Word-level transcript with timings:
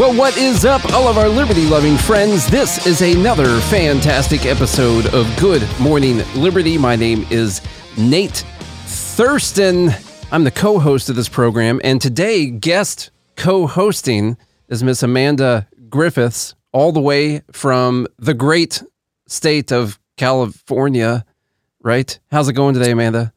Well, 0.00 0.16
what 0.16 0.34
is 0.38 0.64
up, 0.64 0.82
all 0.94 1.08
of 1.08 1.18
our 1.18 1.28
liberty 1.28 1.66
loving 1.66 1.98
friends? 1.98 2.48
This 2.48 2.86
is 2.86 3.02
another 3.02 3.60
fantastic 3.60 4.46
episode 4.46 5.04
of 5.12 5.28
Good 5.38 5.62
Morning 5.78 6.22
Liberty. 6.34 6.78
My 6.78 6.96
name 6.96 7.26
is 7.28 7.60
Nate 7.98 8.42
Thurston. 8.86 9.90
I'm 10.32 10.44
the 10.44 10.50
co 10.50 10.78
host 10.78 11.10
of 11.10 11.16
this 11.16 11.28
program, 11.28 11.82
and 11.84 12.00
today, 12.00 12.46
guest 12.46 13.10
co 13.36 13.66
hosting 13.66 14.38
is 14.70 14.82
Miss 14.82 15.02
Amanda 15.02 15.68
Griffiths, 15.90 16.54
all 16.72 16.92
the 16.92 17.00
way 17.02 17.42
from 17.52 18.06
the 18.18 18.32
great 18.32 18.82
state 19.26 19.70
of 19.70 20.00
California, 20.16 21.26
right? 21.82 22.18
How's 22.30 22.48
it 22.48 22.54
going 22.54 22.72
today, 22.72 22.92
Amanda? 22.92 23.34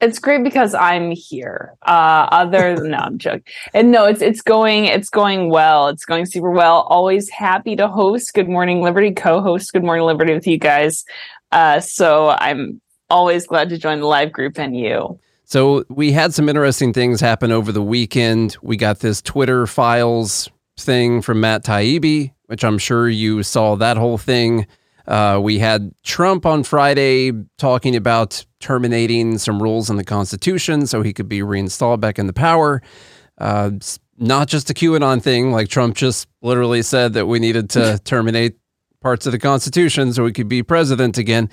It's 0.00 0.18
great 0.18 0.44
because 0.44 0.74
I'm 0.74 1.10
here. 1.10 1.74
Uh, 1.86 2.28
other 2.30 2.76
than 2.76 2.90
no, 2.90 2.98
I'm 2.98 3.18
joking. 3.18 3.44
And 3.72 3.90
no, 3.90 4.04
it's 4.04 4.20
it's 4.20 4.42
going 4.42 4.84
it's 4.84 5.08
going 5.08 5.48
well. 5.48 5.88
It's 5.88 6.04
going 6.04 6.26
super 6.26 6.50
well. 6.50 6.82
Always 6.82 7.30
happy 7.30 7.76
to 7.76 7.88
host 7.88 8.34
Good 8.34 8.48
Morning 8.48 8.82
Liberty, 8.82 9.12
co-host 9.12 9.72
Good 9.72 9.84
Morning 9.84 10.04
Liberty 10.04 10.34
with 10.34 10.46
you 10.46 10.58
guys. 10.58 11.04
Uh, 11.50 11.80
so 11.80 12.36
I'm 12.38 12.80
always 13.08 13.46
glad 13.46 13.70
to 13.70 13.78
join 13.78 14.00
the 14.00 14.06
live 14.06 14.32
group 14.32 14.58
and 14.58 14.76
you. 14.76 15.18
So 15.44 15.84
we 15.88 16.12
had 16.12 16.34
some 16.34 16.48
interesting 16.48 16.92
things 16.92 17.20
happen 17.20 17.52
over 17.52 17.70
the 17.72 17.82
weekend. 17.82 18.56
We 18.62 18.76
got 18.76 18.98
this 18.98 19.22
Twitter 19.22 19.66
files 19.66 20.50
thing 20.76 21.22
from 21.22 21.40
Matt 21.40 21.64
Taibbi, 21.64 22.32
which 22.46 22.64
I'm 22.64 22.78
sure 22.78 23.08
you 23.08 23.42
saw 23.42 23.76
that 23.76 23.96
whole 23.96 24.18
thing. 24.18 24.66
Uh, 25.06 25.38
we 25.42 25.58
had 25.58 25.92
Trump 26.02 26.44
on 26.44 26.62
Friday 26.64 27.32
talking 27.58 27.94
about 27.94 28.44
terminating 28.60 29.38
some 29.38 29.62
rules 29.62 29.88
in 29.88 29.96
the 29.96 30.04
Constitution 30.04 30.86
so 30.86 31.02
he 31.02 31.12
could 31.12 31.28
be 31.28 31.42
reinstalled 31.42 32.00
back 32.00 32.18
in 32.18 32.26
the 32.26 32.32
power. 32.32 32.82
Uh, 33.38 33.70
not 34.18 34.48
just 34.48 34.70
a 34.70 34.74
QAnon 34.74 35.22
thing, 35.22 35.52
like 35.52 35.68
Trump 35.68 35.94
just 35.94 36.26
literally 36.42 36.82
said 36.82 37.12
that 37.12 37.26
we 37.26 37.38
needed 37.38 37.70
to 37.70 37.98
terminate 38.04 38.56
parts 39.00 39.26
of 39.26 39.32
the 39.32 39.38
Constitution 39.38 40.12
so 40.12 40.24
we 40.24 40.32
could 40.32 40.48
be 40.48 40.62
president 40.62 41.18
again. 41.18 41.48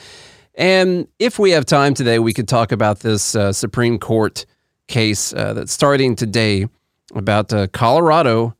And 0.55 1.07
if 1.19 1.39
we 1.39 1.51
have 1.51 1.65
time 1.65 1.93
today, 1.93 2.19
we 2.19 2.33
could 2.33 2.47
talk 2.47 2.71
about 2.71 2.99
this 2.99 3.35
uh, 3.35 3.53
Supreme 3.53 3.99
Court 3.99 4.45
case 4.87 5.33
uh, 5.33 5.53
that's 5.53 5.71
starting 5.71 6.15
today 6.15 6.67
about 7.15 7.51
a 7.53 7.67
Colorado 7.67 8.55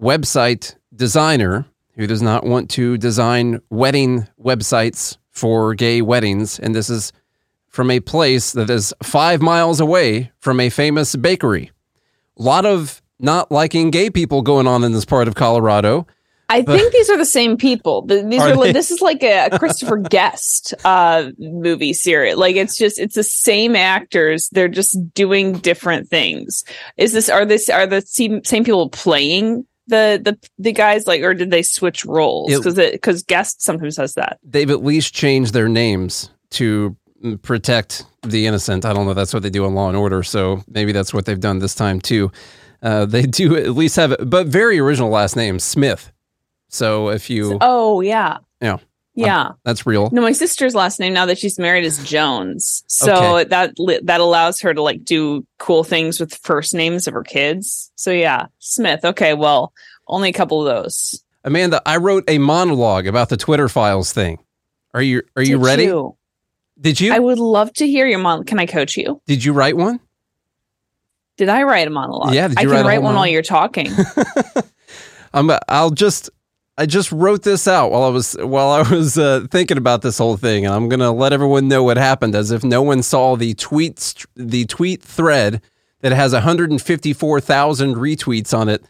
website 0.00 0.74
designer 0.94 1.66
who 1.96 2.06
does 2.06 2.22
not 2.22 2.44
want 2.44 2.70
to 2.70 2.96
design 2.98 3.60
wedding 3.70 4.26
websites 4.40 5.16
for 5.30 5.74
gay 5.74 6.02
weddings. 6.02 6.58
And 6.58 6.74
this 6.74 6.90
is 6.90 7.12
from 7.68 7.90
a 7.90 8.00
place 8.00 8.52
that 8.52 8.70
is 8.70 8.94
five 9.02 9.42
miles 9.42 9.80
away 9.80 10.32
from 10.38 10.60
a 10.60 10.70
famous 10.70 11.16
bakery. 11.16 11.72
A 12.38 12.42
lot 12.42 12.66
of 12.66 13.02
not 13.18 13.50
liking 13.50 13.90
gay 13.90 14.10
people 14.10 14.42
going 14.42 14.66
on 14.66 14.84
in 14.84 14.92
this 14.92 15.04
part 15.04 15.28
of 15.28 15.34
Colorado. 15.34 16.06
I 16.48 16.62
think 16.62 16.92
these 16.92 17.08
are 17.08 17.16
the 17.16 17.24
same 17.24 17.56
people. 17.56 18.02
These 18.02 18.40
are, 18.40 18.52
are 18.52 18.72
this 18.72 18.90
is 18.90 19.00
like 19.00 19.22
a, 19.22 19.58
Christopher 19.58 19.96
Guest 20.10 20.74
uh, 20.84 21.30
movie 21.38 21.94
series. 21.94 22.36
Like 22.36 22.56
it's 22.56 22.76
just 22.76 22.98
it's 22.98 23.14
the 23.14 23.22
same 23.22 23.74
actors. 23.74 24.50
They're 24.52 24.68
just 24.68 24.96
doing 25.14 25.54
different 25.54 26.08
things. 26.08 26.64
Is 26.96 27.12
this 27.12 27.30
are 27.30 27.46
this 27.46 27.68
are 27.70 27.86
the 27.86 28.02
same, 28.02 28.44
same 28.44 28.62
people 28.62 28.90
playing 28.90 29.66
the 29.86 30.20
the 30.22 30.38
the 30.58 30.72
guys 30.72 31.06
like 31.06 31.22
or 31.22 31.34
did 31.34 31.50
they 31.50 31.62
switch 31.62 32.04
roles? 32.04 32.54
Because 32.54 32.74
because 32.74 33.22
guest 33.22 33.62
sometimes 33.62 33.96
says 33.96 34.14
that. 34.14 34.38
They've 34.42 34.70
at 34.70 34.82
least 34.82 35.14
changed 35.14 35.52
their 35.52 35.68
names 35.68 36.30
to 36.50 36.96
protect 37.42 38.04
the 38.22 38.46
innocent. 38.46 38.84
I 38.84 38.92
don't 38.92 39.06
know 39.06 39.14
that's 39.14 39.34
what 39.34 39.42
they 39.42 39.50
do 39.50 39.64
on 39.64 39.74
law 39.74 39.88
and 39.88 39.96
order 39.96 40.22
so 40.22 40.62
maybe 40.68 40.92
that's 40.92 41.14
what 41.14 41.24
they've 41.26 41.40
done 41.40 41.58
this 41.58 41.74
time 41.74 42.00
too. 42.00 42.30
Uh, 42.82 43.06
they 43.06 43.22
do 43.26 43.56
at 43.56 43.70
least 43.70 43.96
have 43.96 44.16
but 44.24 44.46
very 44.46 44.78
original 44.78 45.10
last 45.10 45.36
name 45.36 45.58
smith. 45.58 46.12
So 46.68 47.08
if 47.10 47.30
you 47.30 47.58
oh 47.60 48.00
yeah. 48.00 48.38
Yeah 48.60 48.78
yeah, 49.14 49.52
that's 49.62 49.86
real. 49.86 50.10
No, 50.10 50.22
my 50.22 50.32
sister's 50.32 50.74
last 50.74 50.98
name 50.98 51.12
now 51.12 51.26
that 51.26 51.38
she's 51.38 51.58
married 51.58 51.84
is 51.84 52.02
Jones, 52.04 52.82
so 52.86 53.38
okay. 53.38 53.48
that 53.48 54.00
that 54.04 54.20
allows 54.20 54.60
her 54.60 54.74
to 54.74 54.82
like 54.82 55.04
do 55.04 55.46
cool 55.58 55.84
things 55.84 56.18
with 56.18 56.34
first 56.34 56.74
names 56.74 57.06
of 57.06 57.14
her 57.14 57.22
kids. 57.22 57.92
So 57.94 58.10
yeah, 58.10 58.46
Smith. 58.58 59.04
Okay, 59.04 59.34
well, 59.34 59.72
only 60.08 60.28
a 60.28 60.32
couple 60.32 60.66
of 60.66 60.74
those. 60.74 61.22
Amanda, 61.44 61.80
I 61.86 61.98
wrote 61.98 62.24
a 62.28 62.38
monologue 62.38 63.06
about 63.06 63.28
the 63.28 63.36
Twitter 63.36 63.68
files 63.68 64.12
thing. 64.12 64.38
Are 64.94 65.02
you 65.02 65.22
are 65.36 65.42
you 65.42 65.58
Did 65.58 65.64
ready? 65.64 65.84
You? 65.84 66.16
Did 66.80 67.00
you? 67.00 67.12
I 67.14 67.18
would 67.18 67.38
love 67.38 67.72
to 67.74 67.86
hear 67.86 68.06
your 68.06 68.18
mon. 68.18 68.44
Can 68.44 68.58
I 68.58 68.66
coach 68.66 68.96
you? 68.96 69.20
Did 69.26 69.44
you 69.44 69.52
write 69.52 69.76
one? 69.76 70.00
Did 71.36 71.48
I 71.48 71.62
write 71.64 71.86
a 71.86 71.90
monologue? 71.90 72.34
Yeah, 72.34 72.48
I 72.56 72.62
can 72.62 72.70
write, 72.70 72.84
write 72.84 73.02
one 73.02 73.14
while 73.14 73.26
you're 73.26 73.42
talking. 73.42 73.88
I'm. 75.34 75.50
I'll 75.68 75.90
just 75.90 76.30
I 76.76 76.86
just 76.86 77.12
wrote 77.12 77.42
this 77.42 77.68
out 77.68 77.92
while 77.92 78.02
I 78.02 78.08
was 78.08 78.36
while 78.40 78.70
I 78.70 78.82
was 78.82 79.16
uh, 79.16 79.46
thinking 79.50 79.78
about 79.78 80.02
this 80.02 80.18
whole 80.18 80.36
thing, 80.36 80.66
and 80.66 80.74
I'm 80.74 80.88
gonna 80.88 81.12
let 81.12 81.32
everyone 81.32 81.68
know 81.68 81.84
what 81.84 81.96
happened, 81.96 82.34
as 82.34 82.50
if 82.50 82.64
no 82.64 82.82
one 82.82 83.02
saw 83.02 83.36
the 83.36 83.54
tweets 83.54 84.26
the 84.34 84.64
tweet 84.66 85.02
thread 85.02 85.62
that 86.00 86.12
has 86.12 86.32
154,000 86.32 87.94
retweets 87.94 88.56
on 88.56 88.68
it 88.68 88.84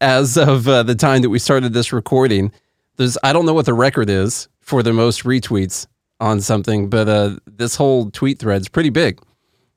as 0.00 0.36
of 0.36 0.68
uh, 0.68 0.82
the 0.84 0.94
time 0.94 1.22
that 1.22 1.30
we 1.30 1.38
started 1.38 1.72
this 1.72 1.92
recording. 1.92 2.52
There's 2.96 3.16
I 3.24 3.32
don't 3.32 3.46
know 3.46 3.54
what 3.54 3.66
the 3.66 3.74
record 3.74 4.10
is 4.10 4.48
for 4.60 4.82
the 4.82 4.92
most 4.92 5.24
retweets 5.24 5.86
on 6.20 6.40
something, 6.40 6.88
but 6.88 7.08
uh, 7.08 7.36
this 7.46 7.76
whole 7.76 8.10
tweet 8.10 8.38
thread's 8.38 8.68
pretty 8.68 8.90
big. 8.90 9.20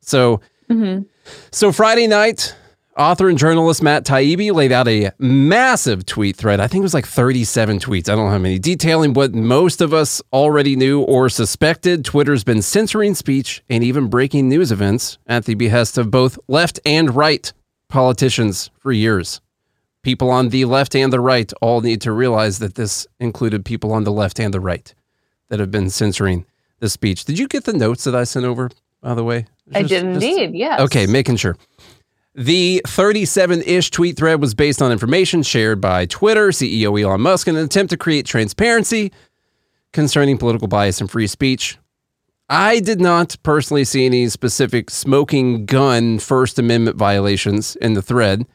So, 0.02 0.42
mm-hmm. 0.70 1.04
so 1.52 1.72
Friday 1.72 2.08
night, 2.08 2.56
Author 3.00 3.30
and 3.30 3.38
journalist 3.38 3.82
Matt 3.82 4.04
Taibbi 4.04 4.52
laid 4.52 4.74
out 4.74 4.90
a 4.90 5.12
massive 5.18 6.06
tweet 6.06 6.36
thread. 6.36 6.60
I 6.60 6.68
think 6.68 6.82
it 6.82 6.84
was 6.84 6.94
like 6.94 7.08
37 7.08 7.80
tweets. 7.80 8.10
I 8.10 8.16
don't 8.16 8.26
know 8.26 8.32
how 8.32 8.38
many, 8.38 8.60
detailing 8.60 9.14
what 9.14 9.34
most 9.34 9.80
of 9.80 9.94
us 9.94 10.22
already 10.34 10.76
knew 10.76 11.04
or 11.04 11.30
suspected. 11.30 12.04
Twitter's 12.04 12.44
been 12.44 12.62
censoring 12.62 13.16
speech 13.16 13.64
and 13.70 13.86
even 13.86 14.10
breaking 14.10 14.50
news 14.50 14.70
events 14.70 15.18
at 15.28 15.46
the 15.46 15.56
behest 15.56 15.98
of 15.98 16.12
both 16.12 16.38
left 16.50 16.78
and 16.86 17.16
right 17.16 17.54
politicians 17.88 18.70
for 18.80 18.92
years. 18.92 19.40
People 20.04 20.30
on 20.30 20.50
the 20.50 20.66
left 20.66 20.94
and 20.94 21.14
the 21.14 21.22
right 21.22 21.54
all 21.62 21.80
need 21.80 22.02
to 22.02 22.12
realize 22.12 22.60
that 22.60 22.76
this 22.76 23.08
included 23.18 23.64
people 23.64 23.94
on 23.94 24.04
the 24.04 24.12
left 24.12 24.42
and 24.42 24.54
the 24.54 24.60
right 24.60 24.94
that 25.48 25.62
have 25.62 25.72
been 25.72 25.90
censoring 25.90 26.46
the 26.80 26.90
speech. 26.90 27.24
Did 27.24 27.40
you 27.40 27.48
get 27.48 27.64
the 27.64 27.72
notes 27.72 28.04
that 28.04 28.14
I 28.14 28.26
sent 28.26 28.46
over, 28.46 28.70
by 29.02 29.14
the 29.14 29.24
way? 29.24 29.46
Just, 29.72 29.78
I 29.78 29.84
did 29.84 30.04
indeed, 30.04 30.54
yes. 30.54 30.82
Okay, 30.82 31.08
making 31.08 31.38
sure. 31.38 31.56
The 32.36 32.82
37 32.86 33.64
ish 33.64 33.90
tweet 33.90 34.18
thread 34.18 34.40
was 34.40 34.54
based 34.54 34.82
on 34.82 34.92
information 34.92 35.42
shared 35.42 35.82
by 35.82 36.06
Twitter 36.06 36.50
CEO 36.50 37.02
Elon 37.02 37.22
Musk 37.22 37.48
in 37.48 37.56
an 37.56 37.66
attempt 37.66 37.90
to 37.90 37.98
create 37.98 38.26
transparency 38.26 39.12
concerning 39.94 40.38
political 40.38 40.68
bias 40.68 41.02
and 41.02 41.10
free 41.10 41.28
speech. 41.28 41.78
I 42.48 42.80
did 42.80 43.02
not 43.02 43.36
personally 43.44 43.84
see 43.84 44.06
any 44.06 44.28
specific 44.30 44.90
smoking 44.90 45.66
gun 45.66 46.20
First 46.20 46.60
Amendment 46.60 46.98
violations 46.98 47.76
in 47.78 47.94
the 47.94 48.02
thread. 48.02 48.46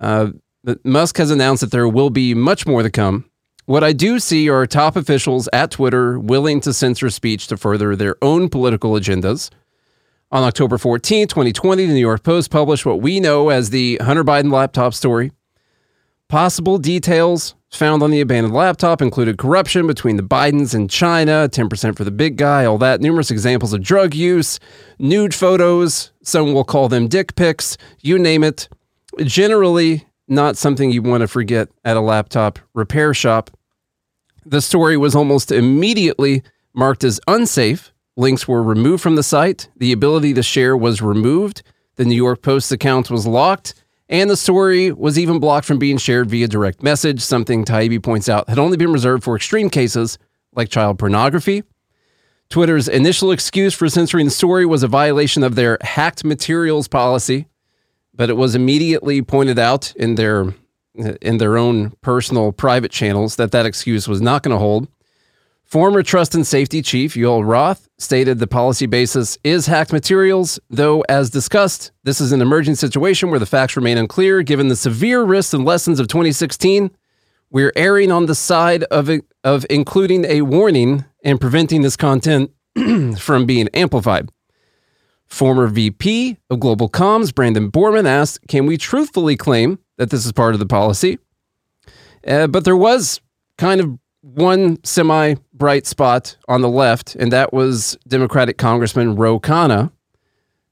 Uh, 0.00 0.30
but 0.64 0.84
Musk 0.84 1.16
has 1.18 1.30
announced 1.30 1.60
that 1.60 1.70
there 1.70 1.88
will 1.88 2.10
be 2.10 2.34
much 2.34 2.66
more 2.66 2.82
to 2.82 2.90
come. 2.90 3.24
What 3.66 3.84
I 3.84 3.92
do 3.92 4.18
see 4.18 4.48
are 4.48 4.66
top 4.66 4.96
officials 4.96 5.48
at 5.52 5.70
Twitter 5.70 6.18
willing 6.18 6.60
to 6.62 6.72
censor 6.72 7.10
speech 7.10 7.46
to 7.48 7.56
further 7.56 7.94
their 7.94 8.16
own 8.22 8.48
political 8.48 8.92
agendas. 8.92 9.50
On 10.32 10.42
October 10.44 10.78
14, 10.78 11.28
2020, 11.28 11.84
the 11.84 11.92
New 11.92 12.00
York 12.00 12.22
Post 12.22 12.50
published 12.50 12.86
what 12.86 13.02
we 13.02 13.20
know 13.20 13.50
as 13.50 13.68
the 13.68 13.98
Hunter 14.00 14.24
Biden 14.24 14.50
laptop 14.50 14.94
story. 14.94 15.30
Possible 16.28 16.78
details 16.78 17.54
found 17.70 18.02
on 18.02 18.10
the 18.10 18.22
abandoned 18.22 18.54
laptop 18.54 19.02
included 19.02 19.36
corruption 19.36 19.86
between 19.86 20.16
the 20.16 20.22
Bidens 20.22 20.72
and 20.72 20.88
China, 20.88 21.50
10% 21.52 21.98
for 21.98 22.04
the 22.04 22.10
big 22.10 22.38
guy, 22.38 22.64
all 22.64 22.78
that, 22.78 23.02
numerous 23.02 23.30
examples 23.30 23.74
of 23.74 23.82
drug 23.82 24.14
use, 24.14 24.58
nude 24.98 25.34
photos, 25.34 26.12
some 26.22 26.54
will 26.54 26.64
call 26.64 26.88
them 26.88 27.08
dick 27.08 27.34
pics, 27.36 27.76
you 28.00 28.18
name 28.18 28.42
it. 28.42 28.70
Generally, 29.18 30.06
not 30.28 30.56
something 30.56 30.90
you 30.90 31.02
want 31.02 31.20
to 31.20 31.28
forget 31.28 31.68
at 31.84 31.98
a 31.98 32.00
laptop 32.00 32.58
repair 32.72 33.12
shop. 33.12 33.50
The 34.46 34.62
story 34.62 34.96
was 34.96 35.14
almost 35.14 35.52
immediately 35.52 36.42
marked 36.72 37.04
as 37.04 37.20
unsafe. 37.28 37.91
Links 38.16 38.46
were 38.46 38.62
removed 38.62 39.02
from 39.02 39.16
the 39.16 39.22
site. 39.22 39.68
The 39.76 39.92
ability 39.92 40.34
to 40.34 40.42
share 40.42 40.76
was 40.76 41.00
removed. 41.00 41.62
The 41.96 42.04
New 42.04 42.14
York 42.16 42.42
Post 42.42 42.72
account 42.72 43.10
was 43.10 43.26
locked 43.26 43.74
and 44.12 44.28
the 44.28 44.36
story 44.36 44.92
was 44.92 45.18
even 45.18 45.38
blocked 45.38 45.66
from 45.66 45.78
being 45.78 45.96
shared 45.96 46.28
via 46.28 46.46
direct 46.46 46.82
message, 46.82 47.22
something 47.22 47.64
Taibbi 47.64 48.02
points 48.02 48.28
out 48.28 48.46
had 48.46 48.58
only 48.58 48.76
been 48.76 48.92
reserved 48.92 49.24
for 49.24 49.34
extreme 49.34 49.70
cases 49.70 50.18
like 50.54 50.68
child 50.68 50.98
pornography. 50.98 51.62
Twitter's 52.50 52.88
initial 52.88 53.32
excuse 53.32 53.72
for 53.72 53.88
censoring 53.88 54.26
the 54.26 54.30
story 54.30 54.66
was 54.66 54.82
a 54.82 54.88
violation 54.88 55.42
of 55.42 55.54
their 55.54 55.78
hacked 55.80 56.24
materials 56.24 56.88
policy, 56.88 57.46
but 58.14 58.28
it 58.28 58.36
was 58.36 58.54
immediately 58.54 59.22
pointed 59.22 59.58
out 59.58 59.96
in 59.96 60.16
their 60.16 60.54
in 60.94 61.38
their 61.38 61.56
own 61.56 61.92
personal 62.02 62.52
private 62.52 62.92
channels 62.92 63.36
that 63.36 63.50
that 63.50 63.64
excuse 63.64 64.06
was 64.06 64.20
not 64.20 64.42
going 64.42 64.54
to 64.54 64.58
hold. 64.58 64.88
Former 65.72 66.02
Trust 66.02 66.34
and 66.34 66.46
Safety 66.46 66.82
Chief 66.82 67.14
Yoel 67.14 67.48
Roth 67.48 67.88
stated 67.96 68.38
the 68.38 68.46
policy 68.46 68.84
basis 68.84 69.38
is 69.42 69.64
hacked 69.64 69.90
materials, 69.90 70.60
though, 70.68 71.00
as 71.08 71.30
discussed, 71.30 71.92
this 72.04 72.20
is 72.20 72.30
an 72.30 72.42
emerging 72.42 72.74
situation 72.74 73.30
where 73.30 73.38
the 73.38 73.46
facts 73.46 73.74
remain 73.74 73.96
unclear. 73.96 74.42
Given 74.42 74.68
the 74.68 74.76
severe 74.76 75.22
risks 75.22 75.54
and 75.54 75.64
lessons 75.64 75.98
of 75.98 76.08
2016, 76.08 76.90
we're 77.48 77.72
erring 77.74 78.12
on 78.12 78.26
the 78.26 78.34
side 78.34 78.82
of, 78.90 79.08
of 79.44 79.64
including 79.70 80.26
a 80.26 80.42
warning 80.42 81.06
and 81.24 81.40
preventing 81.40 81.80
this 81.80 81.96
content 81.96 82.50
from 83.18 83.46
being 83.46 83.68
amplified. 83.68 84.28
Former 85.26 85.68
VP 85.68 86.36
of 86.50 86.60
Global 86.60 86.90
Comms, 86.90 87.34
Brandon 87.34 87.70
Borrman, 87.70 88.04
asked 88.04 88.46
Can 88.46 88.66
we 88.66 88.76
truthfully 88.76 89.38
claim 89.38 89.78
that 89.96 90.10
this 90.10 90.26
is 90.26 90.32
part 90.32 90.52
of 90.52 90.60
the 90.60 90.66
policy? 90.66 91.18
Uh, 92.26 92.46
but 92.46 92.66
there 92.66 92.76
was 92.76 93.22
kind 93.56 93.80
of 93.80 93.98
one 94.22 94.82
semi 94.84 95.34
bright 95.52 95.86
spot 95.86 96.36
on 96.48 96.62
the 96.62 96.68
left, 96.68 97.14
and 97.16 97.32
that 97.32 97.52
was 97.52 97.98
Democratic 98.08 98.56
Congressman 98.56 99.16
Ro 99.16 99.38
Khanna, 99.38 99.92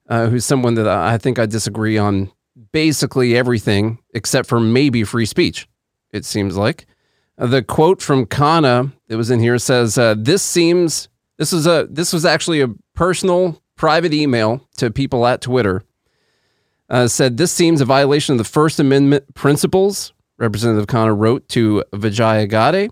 uh, 0.08 0.26
who's 0.26 0.44
someone 0.44 0.74
that 0.74 0.88
I 0.88 1.18
think 1.18 1.38
I 1.38 1.46
disagree 1.46 1.98
on 1.98 2.32
basically 2.72 3.36
everything 3.36 3.98
except 4.14 4.48
for 4.48 4.60
maybe 4.60 5.04
free 5.04 5.26
speech, 5.26 5.68
it 6.12 6.24
seems 6.24 6.56
like. 6.56 6.86
Uh, 7.36 7.46
the 7.46 7.62
quote 7.62 8.00
from 8.00 8.26
Khanna 8.26 8.92
that 9.08 9.16
was 9.16 9.30
in 9.30 9.40
here 9.40 9.58
says, 9.58 9.98
uh, 9.98 10.14
This 10.16 10.42
seems, 10.42 11.08
this 11.36 11.52
is 11.52 11.66
a, 11.66 11.88
this 11.90 12.12
was 12.12 12.24
actually 12.24 12.60
a 12.60 12.68
personal 12.94 13.60
private 13.76 14.14
email 14.14 14.66
to 14.76 14.90
people 14.90 15.26
at 15.26 15.40
Twitter. 15.40 15.82
Uh, 16.88 17.08
said, 17.08 17.36
This 17.36 17.50
seems 17.50 17.80
a 17.80 17.84
violation 17.84 18.34
of 18.34 18.38
the 18.38 18.44
First 18.44 18.78
Amendment 18.78 19.34
principles. 19.34 20.12
Representative 20.38 20.86
Khanna 20.86 21.16
wrote 21.16 21.48
to 21.50 21.84
Vijaya 21.92 22.46
Gadde 22.46 22.90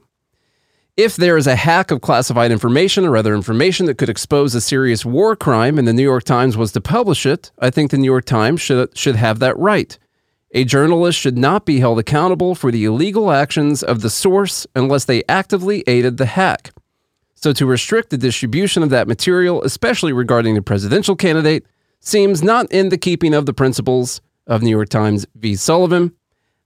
if 0.98 1.14
there 1.14 1.36
is 1.36 1.46
a 1.46 1.54
hack 1.54 1.92
of 1.92 2.00
classified 2.00 2.50
information 2.50 3.04
or 3.04 3.16
other 3.16 3.32
information 3.32 3.86
that 3.86 3.98
could 3.98 4.08
expose 4.08 4.52
a 4.56 4.60
serious 4.60 5.04
war 5.04 5.36
crime 5.36 5.78
and 5.78 5.86
the 5.86 5.92
New 5.92 6.02
York 6.02 6.24
Times 6.24 6.56
was 6.56 6.72
to 6.72 6.80
publish 6.80 7.24
it, 7.24 7.52
I 7.60 7.70
think 7.70 7.92
the 7.92 7.98
New 7.98 8.10
York 8.10 8.24
Times 8.24 8.60
should, 8.60 8.98
should 8.98 9.14
have 9.14 9.38
that 9.38 9.56
right. 9.56 9.96
A 10.50 10.64
journalist 10.64 11.16
should 11.16 11.38
not 11.38 11.64
be 11.64 11.78
held 11.78 12.00
accountable 12.00 12.56
for 12.56 12.72
the 12.72 12.84
illegal 12.84 13.30
actions 13.30 13.84
of 13.84 14.00
the 14.00 14.10
source 14.10 14.66
unless 14.74 15.04
they 15.04 15.22
actively 15.28 15.84
aided 15.86 16.16
the 16.16 16.26
hack. 16.26 16.72
So, 17.36 17.52
to 17.52 17.64
restrict 17.64 18.10
the 18.10 18.18
distribution 18.18 18.82
of 18.82 18.90
that 18.90 19.06
material, 19.06 19.62
especially 19.62 20.12
regarding 20.12 20.56
the 20.56 20.62
presidential 20.62 21.14
candidate, 21.14 21.64
seems 22.00 22.42
not 22.42 22.66
in 22.72 22.88
the 22.88 22.98
keeping 22.98 23.34
of 23.34 23.46
the 23.46 23.54
principles 23.54 24.20
of 24.48 24.62
New 24.62 24.70
York 24.70 24.88
Times 24.88 25.26
v. 25.36 25.54
Sullivan. 25.54 26.10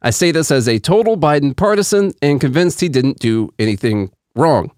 I 0.01 0.09
say 0.09 0.31
this 0.31 0.51
as 0.51 0.69
a 0.69 0.79
total 0.79 1.19
Biden 1.19 1.55
partisan 1.55 2.13
and 2.23 2.41
convinced 2.41 2.81
he 2.81 2.89
didn't 2.89 3.19
do 3.19 3.53
anything 3.59 4.11
Wrong. 4.35 4.71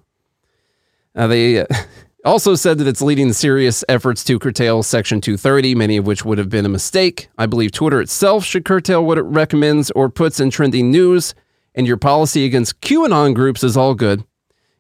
Uh, 1.15 1.27
they 1.27 1.61
uh, 1.61 1.67
also 2.25 2.55
said 2.55 2.79
that 2.79 2.89
it's 2.89 3.03
leading 3.03 3.33
serious 3.33 3.85
efforts 3.89 4.25
to 4.25 4.39
curtail 4.39 4.83
Section 4.83 5.21
230, 5.21 5.75
many 5.75 5.97
of 5.97 6.07
which 6.07 6.25
would 6.25 6.39
have 6.39 6.49
been 6.49 6.67
a 6.67 6.71
mistake. 6.71 7.29
I 7.39 7.47
believe 7.47 7.73
Twitter 7.73 8.01
itself 8.01 8.45
should 8.45 8.65
curtail 8.65 9.05
what 9.05 9.19
it 9.19 9.23
recommends 9.23 9.91
or 9.93 10.09
puts 10.09 10.41
in 10.41 10.51
trending 10.51 10.91
news, 10.91 11.35
and 11.75 11.87
your 11.87 11.97
policy 11.97 12.45
against 12.45 12.81
QAnon 12.81 13.35
groups 13.35 13.63
is 13.63 13.77
all 13.77 13.95
good. 13.95 14.25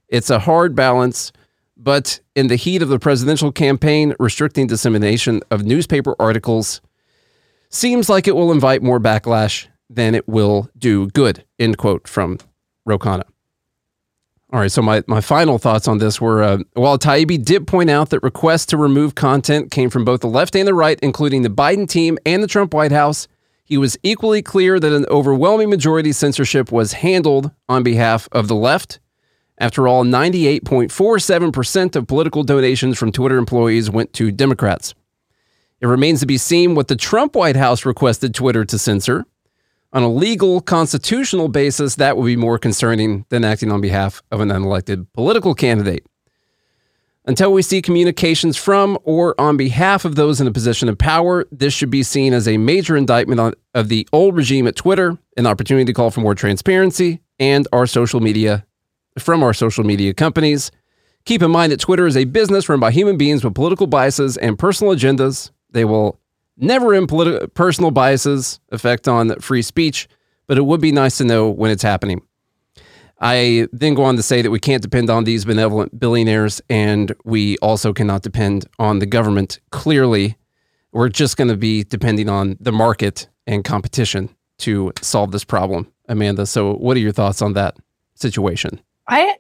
It's 0.09 0.31
a 0.31 0.41
hard 0.41 0.75
balance, 0.75 1.33
but 1.77 2.21
in 2.35 2.49
the 2.49 2.57
heat 2.57 2.83
of 2.83 2.89
the 2.89 2.99
presidential 2.99 3.53
campaign, 3.53 4.15
restricting 4.19 4.67
dissemination 4.67 5.43
of 5.51 5.65
newspaper 5.65 6.15
articles 6.19 6.81
seems 7.69 8.09
like 8.09 8.29
it 8.29 8.37
will 8.37 8.53
invite 8.53 8.83
more 8.83 9.01
backlash 9.01 9.67
than 9.91 10.15
it 10.15 10.29
will 10.29 10.69
do 10.79 11.09
good. 11.09 11.45
End 11.59 11.77
quote 11.77 12.07
from 12.07 12.39
Ro 12.87 12.99
Khanna. 12.99 13.25
All 14.55 14.61
right, 14.61 14.71
so 14.71 14.83
my, 14.83 15.03
my 15.09 15.21
final 15.21 15.59
thoughts 15.59 15.89
on 15.89 15.99
this 15.99 16.21
were 16.21 16.41
uh, 16.41 16.59
while 16.75 16.97
Taibbi 16.97 17.45
did 17.45 17.67
point 17.67 17.91
out 17.91 18.11
that 18.11 18.23
requests 18.23 18.67
to 18.67 18.77
remove 18.77 19.17
content 19.17 19.73
came 19.73 19.91
from 19.91 20.05
both 20.05 20.21
the 20.21 20.29
left 20.29 20.55
and 20.55 20.69
the 20.69 20.75
right, 20.75 20.97
including 21.03 21.43
the 21.43 21.49
Biden 21.49 21.89
team 21.89 22.19
and 22.25 22.41
the 22.41 22.47
Trump 22.47 22.73
White 22.73 22.93
House, 22.93 23.27
he 23.65 23.77
was 23.77 23.99
equally 24.05 24.43
clear 24.43 24.79
that 24.79 24.93
an 24.93 25.07
overwhelming 25.07 25.71
majority 25.71 26.13
censorship 26.13 26.71
was 26.71 26.93
handled 26.93 27.51
on 27.69 27.83
behalf 27.83 28.29
of 28.31 28.47
the 28.47 28.55
left. 28.55 29.01
After 29.59 29.89
all, 29.89 30.05
98.47% 30.05 31.97
of 31.97 32.07
political 32.07 32.45
donations 32.45 32.97
from 32.97 33.11
Twitter 33.11 33.39
employees 33.39 33.91
went 33.91 34.13
to 34.13 34.31
Democrats. 34.31 34.95
It 35.81 35.89
remains 35.89 36.21
to 36.21 36.27
be 36.27 36.39
seen 36.39 36.77
what 36.77 36.87
the 36.87 36.95
Trump 36.95 37.35
White 37.35 37.57
House 37.57 37.85
requested 37.85 38.37
Twitter 38.37 38.65
to 38.67 38.79
censor. 38.79 39.27
On 39.95 40.03
a 40.03 40.09
legal, 40.09 40.61
constitutional 40.61 41.47
basis, 41.47 41.95
that 41.95 42.17
would 42.17 42.27
be 42.27 42.35
more 42.35 42.59
concerning 42.59 43.25
than 43.29 43.45
acting 43.45 43.71
on 43.71 43.81
behalf 43.81 44.23
of 44.33 44.41
an 44.41 44.49
unelected 44.49 45.07
political 45.13 45.55
candidate. 45.55 46.05
Until 47.27 47.53
we 47.53 47.63
see 47.63 47.81
communications 47.81 48.57
from 48.57 48.99
or 49.05 49.41
on 49.41 49.57
behalf 49.57 50.05
of 50.05 50.17
those 50.17 50.41
in 50.41 50.49
a 50.49 50.53
position 50.53 50.89
of 50.89 50.99
power, 50.99 51.47
this 51.53 51.73
should 51.73 51.91
be 51.91 52.03
seen 52.03 52.35
as 52.35 52.49
a 52.49 52.59
major 52.59 52.97
indictment 52.97 53.41
on, 53.41 53.55
of 53.73 53.89
the 53.89 54.07
old 54.13 54.37
regime 54.37 54.67
at 54.67 54.75
Twitter, 54.75 55.17
an 55.37 55.47
opportunity 55.47 55.85
to 55.87 55.93
call 55.93 56.11
for 56.11 56.21
more 56.21 56.35
transparency, 56.35 57.21
and 57.39 57.69
our 57.73 57.87
social 57.87 58.19
media 58.19 58.67
from 59.17 59.45
our 59.45 59.55
social 59.55 59.85
media 59.85 60.13
companies. 60.13 60.73
Keep 61.25 61.41
in 61.43 61.53
mind 61.53 61.71
that 61.71 61.81
Twitter 61.81 62.09
is 62.09 62.17
a 62.17 62.25
business 62.25 62.69
run 62.69 62.81
by 62.81 62.91
human 62.91 63.17
beings 63.17 63.45
with 63.45 63.55
political 63.55 63.87
biases 63.87 64.37
and 64.37 64.59
personal 64.59 64.93
agendas. 64.93 65.53
They 65.71 65.85
will 65.85 66.19
never 66.57 66.95
in 66.95 67.07
politi- 67.07 67.53
personal 67.55 67.91
biases 67.91 68.61
effect 68.71 69.09
on 69.09 69.39
free 69.41 69.63
speech, 69.63 70.09
but 70.47 70.59
it 70.59 70.63
would 70.63 70.81
be 70.81 70.93
nice 70.93 71.19
to 71.19 71.25
know 71.25 71.51
when 71.51 71.71
it's 71.71 71.83
happening. 71.83 72.23
I 73.21 73.69
then 73.73 73.95
go 73.95 74.05
on 74.05 74.17
to 74.17 74.23
say 74.23 74.43
that 74.43 74.51
we 74.51 74.59
can't 74.59 74.83
depend 74.83 75.09
on 75.09 75.25
these 75.25 75.45
benevolent 75.45 75.99
billionaires, 75.99 76.61
and 76.69 77.15
we 77.25 77.57
also 77.59 77.93
cannot 77.93 78.23
depend 78.23 78.67
on 78.79 78.99
the 78.99 79.07
government. 79.07 79.61
Clearly, 79.71 80.37
we're 80.93 81.09
just 81.09 81.37
going 81.37 81.49
to 81.49 81.57
be 81.57 81.85
depending 81.85 82.29
on 82.29 82.57
the 82.61 82.73
market 82.73 83.29
and 83.47 83.65
competition 83.65 84.35
to 84.59 84.93
solve 85.01 85.33
this 85.33 85.45
problem. 85.45 85.91
Amanda, 86.09 86.47
so 86.47 86.75
what 86.75 86.97
are 86.97 87.01
your 87.01 87.13
thoughts 87.13 87.41
on 87.41 87.55
that 87.55 87.77
situation? 88.15 88.81
I 89.09 89.37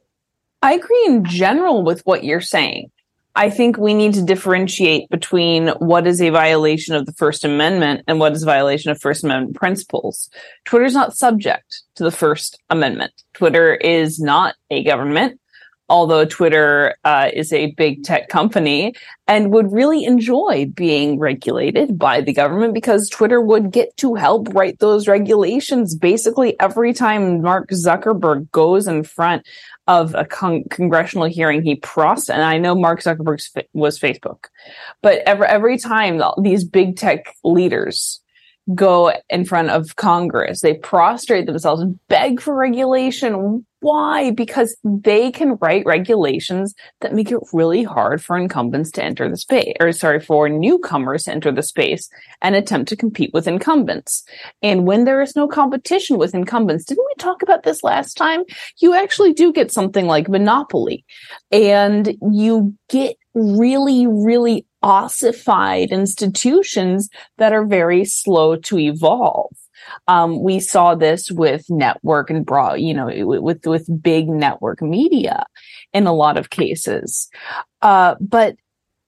I 0.62 0.74
agree 0.74 1.04
in 1.06 1.24
general 1.24 1.82
with 1.82 2.00
what 2.06 2.24
you're 2.24 2.40
saying. 2.40 2.90
I 3.36 3.50
think 3.50 3.76
we 3.76 3.94
need 3.94 4.14
to 4.14 4.22
differentiate 4.22 5.08
between 5.10 5.68
what 5.78 6.06
is 6.06 6.22
a 6.22 6.30
violation 6.30 6.94
of 6.94 7.04
the 7.04 7.12
First 7.12 7.44
Amendment 7.44 8.02
and 8.06 8.20
what 8.20 8.32
is 8.32 8.44
a 8.44 8.46
violation 8.46 8.92
of 8.92 9.00
First 9.00 9.24
Amendment 9.24 9.56
principles. 9.56 10.30
Twitter 10.64 10.84
is 10.84 10.94
not 10.94 11.16
subject 11.16 11.82
to 11.96 12.04
the 12.04 12.12
First 12.12 12.60
Amendment. 12.70 13.12
Twitter 13.32 13.74
is 13.74 14.20
not 14.20 14.54
a 14.70 14.84
government. 14.84 15.40
although 15.88 16.24
Twitter 16.24 16.94
uh, 17.04 17.28
is 17.32 17.52
a 17.52 17.72
big 17.72 18.04
tech 18.04 18.28
company 18.28 18.94
and 19.28 19.52
would 19.52 19.70
really 19.70 20.04
enjoy 20.04 20.66
being 20.74 21.18
regulated 21.18 21.98
by 21.98 22.20
the 22.20 22.32
government 22.32 22.72
because 22.72 23.08
Twitter 23.10 23.40
would 23.40 23.70
get 23.70 23.94
to 23.98 24.14
help 24.14 24.52
write 24.54 24.78
those 24.78 25.06
regulations 25.06 25.94
basically 25.94 26.58
every 26.58 26.92
time 26.94 27.42
Mark 27.42 27.68
Zuckerberg 27.70 28.50
goes 28.50 28.86
in 28.86 29.02
front 29.02 29.46
of 29.86 30.14
a 30.14 30.24
con- 30.24 30.64
congressional 30.70 31.26
hearing 31.26 31.62
he 31.62 31.76
processed 31.76 32.30
and 32.30 32.42
i 32.42 32.56
know 32.58 32.74
mark 32.74 33.00
zuckerberg 33.00 33.40
was 33.72 33.98
facebook. 33.98 34.46
But 35.02 35.18
every, 35.26 35.46
every 35.46 35.78
time 35.78 36.20
these 36.42 36.64
big 36.64 36.96
tech 36.96 37.36
leaders 37.44 38.20
go 38.74 39.12
in 39.28 39.44
front 39.44 39.70
of 39.70 39.96
Congress. 39.96 40.60
They 40.60 40.74
prostrate 40.74 41.46
themselves 41.46 41.82
and 41.82 41.98
beg 42.08 42.40
for 42.40 42.54
regulation. 42.54 43.66
Why? 43.80 44.30
Because 44.30 44.74
they 44.82 45.30
can 45.30 45.56
write 45.60 45.84
regulations 45.84 46.74
that 47.02 47.12
make 47.12 47.30
it 47.30 47.40
really 47.52 47.82
hard 47.82 48.22
for 48.22 48.38
incumbents 48.38 48.90
to 48.92 49.04
enter 49.04 49.28
the 49.28 49.36
space, 49.36 49.74
or 49.78 49.92
sorry, 49.92 50.20
for 50.20 50.48
newcomers 50.48 51.24
to 51.24 51.32
enter 51.32 51.52
the 51.52 51.62
space 51.62 52.08
and 52.40 52.56
attempt 52.56 52.88
to 52.88 52.96
compete 52.96 53.32
with 53.34 53.46
incumbents. 53.46 54.24
And 54.62 54.86
when 54.86 55.04
there 55.04 55.20
is 55.20 55.36
no 55.36 55.46
competition 55.46 56.16
with 56.16 56.34
incumbents, 56.34 56.86
didn't 56.86 57.04
we 57.04 57.22
talk 57.22 57.42
about 57.42 57.64
this 57.64 57.84
last 57.84 58.14
time? 58.14 58.44
You 58.80 58.94
actually 58.94 59.34
do 59.34 59.52
get 59.52 59.70
something 59.70 60.06
like 60.06 60.30
monopoly 60.30 61.04
and 61.52 62.16
you 62.32 62.74
get 62.88 63.16
really, 63.34 64.06
really 64.06 64.64
ossified 64.84 65.90
institutions 65.90 67.08
that 67.38 67.52
are 67.52 67.64
very 67.64 68.04
slow 68.04 68.54
to 68.54 68.78
evolve. 68.78 69.56
Um, 70.08 70.42
we 70.42 70.60
saw 70.60 70.94
this 70.94 71.30
with 71.30 71.64
network 71.68 72.30
and 72.30 72.44
broad, 72.44 72.74
you 72.74 72.94
know, 72.94 73.10
with 73.26 73.66
with 73.66 74.02
big 74.02 74.28
network 74.28 74.80
media 74.82 75.46
in 75.92 76.06
a 76.06 76.14
lot 76.14 76.36
of 76.36 76.50
cases. 76.50 77.28
Uh, 77.82 78.14
but 78.20 78.56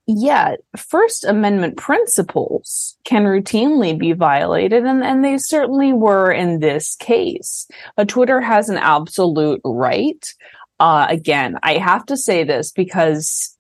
yeah, 0.07 0.57
First 0.77 1.25
Amendment 1.25 1.77
principles 1.77 2.97
can 3.05 3.25
routinely 3.25 3.99
be 3.99 4.13
violated, 4.13 4.85
and, 4.85 5.03
and 5.03 5.25
they 5.25 5.37
certainly 5.37 5.93
were 5.93 6.31
in 6.31 6.61
this 6.61 6.95
case. 6.97 7.67
Uh, 7.99 8.05
Twitter 8.05 8.41
has 8.41 8.69
an 8.69 8.77
absolute 8.79 9.61
right. 9.65 10.33
Uh, 10.79 11.07
again, 11.09 11.59
I 11.63 11.79
have 11.79 12.07
to 12.07 12.17
say 12.17 12.45
this 12.45 12.71
because 12.71 13.56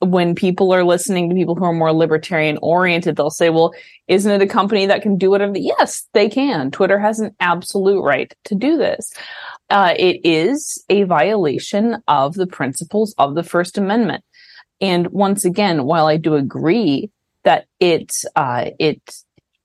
when 0.00 0.34
people 0.34 0.72
are 0.72 0.84
listening 0.84 1.28
to 1.28 1.34
people 1.34 1.54
who 1.54 1.64
are 1.64 1.72
more 1.72 1.92
libertarian 1.92 2.58
oriented, 2.62 3.16
they'll 3.16 3.30
say, 3.30 3.50
well, 3.50 3.74
isn't 4.08 4.32
it 4.32 4.42
a 4.42 4.46
company 4.46 4.86
that 4.86 5.02
can 5.02 5.18
do 5.18 5.30
whatever? 5.30 5.52
Yes, 5.56 6.08
they 6.14 6.28
can. 6.28 6.70
Twitter 6.70 6.98
has 6.98 7.20
an 7.20 7.34
absolute 7.38 8.02
right 8.02 8.34
to 8.44 8.54
do 8.54 8.78
this. 8.78 9.12
Uh, 9.68 9.94
it 9.98 10.20
is 10.24 10.82
a 10.88 11.04
violation 11.04 12.02
of 12.08 12.34
the 12.34 12.46
principles 12.46 13.14
of 13.18 13.34
the 13.34 13.42
First 13.42 13.76
Amendment. 13.76 14.24
And 14.80 15.06
once 15.08 15.44
again, 15.44 15.84
while 15.84 16.06
I 16.06 16.16
do 16.16 16.34
agree 16.34 17.10
that 17.44 17.66
it, 17.78 18.12
uh, 18.36 18.70
it, 18.78 19.02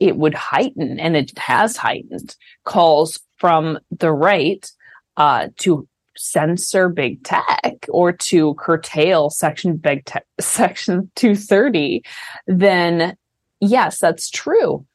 it 0.02 0.18
would 0.18 0.34
heighten 0.34 1.00
and 1.00 1.16
it 1.16 1.38
has 1.38 1.78
heightened 1.78 2.36
calls 2.66 3.22
from 3.38 3.80
the 3.90 4.12
right, 4.12 4.70
uh, 5.18 5.48
to 5.60 5.88
censor 6.18 6.90
big 6.90 7.24
tech 7.24 7.86
or 7.90 8.12
to 8.12 8.54
curtail 8.56 9.30
section 9.30 9.76
big 9.78 10.06
tech 10.06 10.26
section 10.40 11.10
230 11.16 12.04
then 12.48 13.16
yes 13.60 14.00
that's 14.00 14.30
true 14.30 14.86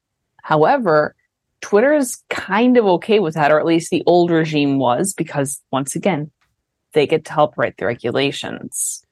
however 0.42 1.14
twitter 1.60 1.92
is 1.92 2.22
kind 2.30 2.76
of 2.76 2.84
okay 2.86 3.20
with 3.20 3.34
that 3.34 3.52
or 3.52 3.58
at 3.58 3.66
least 3.66 3.90
the 3.90 4.02
old 4.06 4.30
regime 4.30 4.78
was 4.78 5.14
because 5.14 5.60
once 5.70 5.94
again 5.94 6.30
they 6.92 7.06
get 7.06 7.24
to 7.24 7.32
help 7.32 7.56
write 7.56 7.76
the 7.76 7.86
regulations 7.86 9.04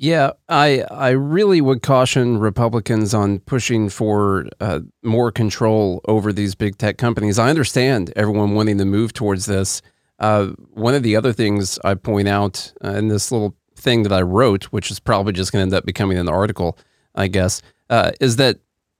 yeah, 0.00 0.30
I 0.48 0.82
I 0.92 1.10
really 1.10 1.60
would 1.60 1.82
caution 1.82 2.38
Republicans 2.38 3.14
on 3.14 3.40
pushing 3.40 3.88
for 3.88 4.46
uh, 4.60 4.78
more 5.02 5.32
control 5.32 6.00
over 6.06 6.32
these 6.32 6.54
big 6.54 6.78
tech 6.78 6.98
companies. 6.98 7.36
I 7.36 7.50
understand 7.50 8.12
everyone 8.14 8.54
wanting 8.54 8.78
to 8.78 8.84
move 8.84 9.12
towards 9.12 9.46
this, 9.46 9.82
uh, 10.18 10.46
one 10.72 10.94
of 10.94 11.02
the 11.02 11.16
other 11.16 11.32
things 11.32 11.78
I 11.84 11.94
point 11.94 12.28
out 12.28 12.72
uh, 12.84 12.90
in 12.90 13.08
this 13.08 13.30
little 13.30 13.54
thing 13.76 14.02
that 14.02 14.12
I 14.12 14.22
wrote, 14.22 14.64
which 14.64 14.90
is 14.90 14.98
probably 14.98 15.32
just 15.32 15.52
going 15.52 15.60
to 15.60 15.64
end 15.64 15.74
up 15.74 15.86
becoming 15.86 16.18
an 16.18 16.28
article, 16.28 16.78
I 17.14 17.28
guess, 17.28 17.62
uh, 17.88 18.12
is 18.20 18.36
that 18.36 18.58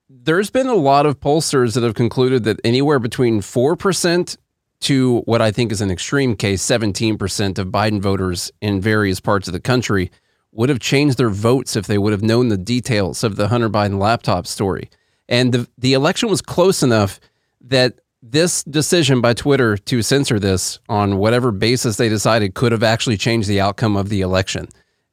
there's 0.08 0.50
been 0.50 0.68
a 0.68 0.74
lot 0.74 1.06
of 1.06 1.20
pollsters 1.20 1.74
that 1.74 1.82
have 1.82 1.94
concluded 1.94 2.44
that 2.44 2.60
anywhere 2.64 2.98
between 2.98 3.40
4% 3.40 4.36
to 4.80 5.18
what 5.20 5.42
I 5.42 5.50
think 5.50 5.72
is 5.72 5.80
an 5.80 5.90
extreme 5.90 6.36
case, 6.36 6.62
17% 6.64 7.58
of 7.58 7.68
Biden 7.68 8.00
voters 8.00 8.52
in 8.60 8.80
various 8.80 9.20
parts 9.20 9.48
of 9.48 9.52
the 9.52 9.60
country 9.60 10.10
would 10.52 10.68
have 10.68 10.80
changed 10.80 11.18
their 11.18 11.30
votes 11.30 11.76
if 11.76 11.86
they 11.86 11.98
would 11.98 12.12
have 12.12 12.22
known 12.22 12.48
the 12.48 12.56
details 12.56 13.22
of 13.22 13.36
the 13.36 13.48
Hunter 13.48 13.68
Biden 13.68 13.98
laptop 13.98 14.46
story. 14.46 14.88
And 15.28 15.52
the, 15.52 15.68
the 15.76 15.92
election 15.92 16.30
was 16.30 16.40
close 16.40 16.82
enough 16.82 17.20
that 17.60 17.98
this 18.22 18.64
decision 18.64 19.20
by 19.20 19.32
Twitter 19.32 19.76
to 19.76 20.02
censor 20.02 20.38
this 20.38 20.78
on 20.88 21.18
whatever 21.18 21.52
basis 21.52 21.96
they 21.96 22.08
decided 22.08 22.54
could 22.54 22.72
have 22.72 22.82
actually 22.82 23.16
changed 23.16 23.48
the 23.48 23.60
outcome 23.60 23.96
of 23.96 24.08
the 24.08 24.20
election. 24.20 24.68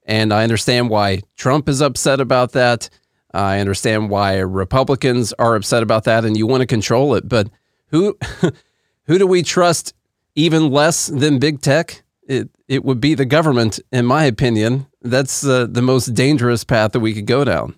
And 0.06 0.34
I 0.34 0.44
understand 0.44 0.90
why 0.90 1.22
Trump 1.36 1.70
is 1.70 1.82
upset 1.82 2.20
about 2.20 2.54
that. 2.54 2.90
I 3.34 3.60
understand 3.60 4.10
why 4.10 4.38
Republicans 4.38 5.34
are 5.34 5.56
upset 5.56 5.84
about 5.84 6.06
that 6.06 6.26
and 6.26 6.38
you 6.38 6.48
want 6.48 6.62
to 6.62 6.68
control 6.68 7.16
it, 7.16 7.28
but 7.28 7.50
who 7.88 8.18
who 9.04 9.18
do 9.18 9.28
we 9.28 9.44
trust 9.44 9.94
even 10.36 10.72
less 10.72 11.08
than 11.08 11.40
big 11.40 11.62
tech? 11.62 12.04
It 12.28 12.50
it 12.68 12.84
would 12.86 13.00
be 13.00 13.14
the 13.14 13.26
government 13.26 13.80
in 13.92 14.06
my 14.06 14.24
opinion. 14.24 14.88
That's 15.02 15.46
uh, 15.46 15.68
the 15.70 15.82
most 15.82 16.14
dangerous 16.14 16.64
path 16.64 16.94
that 16.94 17.00
we 17.00 17.14
could 17.14 17.28
go 17.28 17.44
down. 17.44 17.76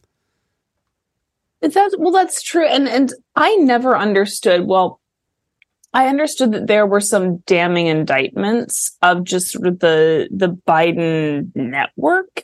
That's 1.61 1.75
well 1.97 2.11
that's 2.11 2.41
true 2.41 2.67
and 2.67 2.87
and 2.87 3.13
I 3.35 3.55
never 3.55 3.97
understood 3.97 4.67
well 4.67 5.01
I 5.93 6.07
understood 6.07 6.51
that 6.51 6.67
there 6.67 6.85
were 6.85 6.99
some 6.99 7.37
damning 7.47 7.87
indictments 7.87 8.95
of 9.01 9.23
just 9.23 9.51
sort 9.51 9.67
of 9.67 9.79
the 9.79 10.27
the 10.31 10.49
Biden 10.49 11.51
network 11.55 12.43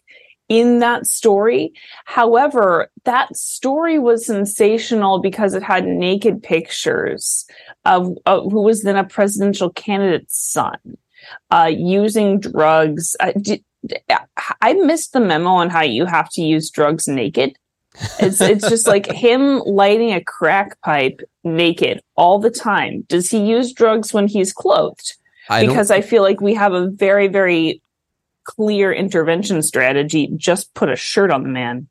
in 0.49 0.79
that 0.79 1.05
story. 1.05 1.73
However, 2.05 2.89
that 3.05 3.35
story 3.35 3.99
was 3.99 4.25
sensational 4.25 5.19
because 5.19 5.53
it 5.53 5.63
had 5.63 5.85
naked 5.85 6.43
pictures 6.43 7.45
of, 7.85 8.17
of 8.25 8.51
who 8.51 8.61
was 8.61 8.83
then 8.83 8.97
a 8.97 9.03
presidential 9.03 9.69
candidate's 9.71 10.37
son 10.37 10.77
uh, 11.49 11.71
using 11.73 12.39
drugs. 12.39 13.15
Uh, 13.19 13.31
did, 13.41 13.63
I 14.61 14.73
missed 14.73 15.13
the 15.13 15.19
memo 15.19 15.49
on 15.49 15.69
how 15.69 15.81
you 15.81 16.05
have 16.05 16.29
to 16.31 16.41
use 16.41 16.69
drugs 16.69 17.07
naked. 17.07 17.57
It's 18.19 18.41
it's 18.41 18.67
just 18.67 18.87
like 18.87 19.11
him 19.11 19.59
lighting 19.59 20.13
a 20.13 20.23
crack 20.23 20.79
pipe 20.81 21.21
naked 21.43 22.01
all 22.15 22.39
the 22.39 22.49
time. 22.49 23.05
Does 23.07 23.29
he 23.29 23.39
use 23.39 23.71
drugs 23.73 24.13
when 24.13 24.27
he's 24.27 24.53
clothed? 24.53 25.13
I 25.49 25.65
because 25.65 25.91
I 25.91 26.01
feel 26.01 26.23
like 26.23 26.41
we 26.41 26.53
have 26.53 26.73
a 26.73 26.87
very 26.87 27.27
very 27.27 27.81
clear 28.45 28.91
intervention 28.91 29.61
strategy. 29.61 30.31
Just 30.35 30.73
put 30.73 30.89
a 30.89 30.95
shirt 30.95 31.31
on 31.31 31.43
the 31.43 31.49
man. 31.49 31.87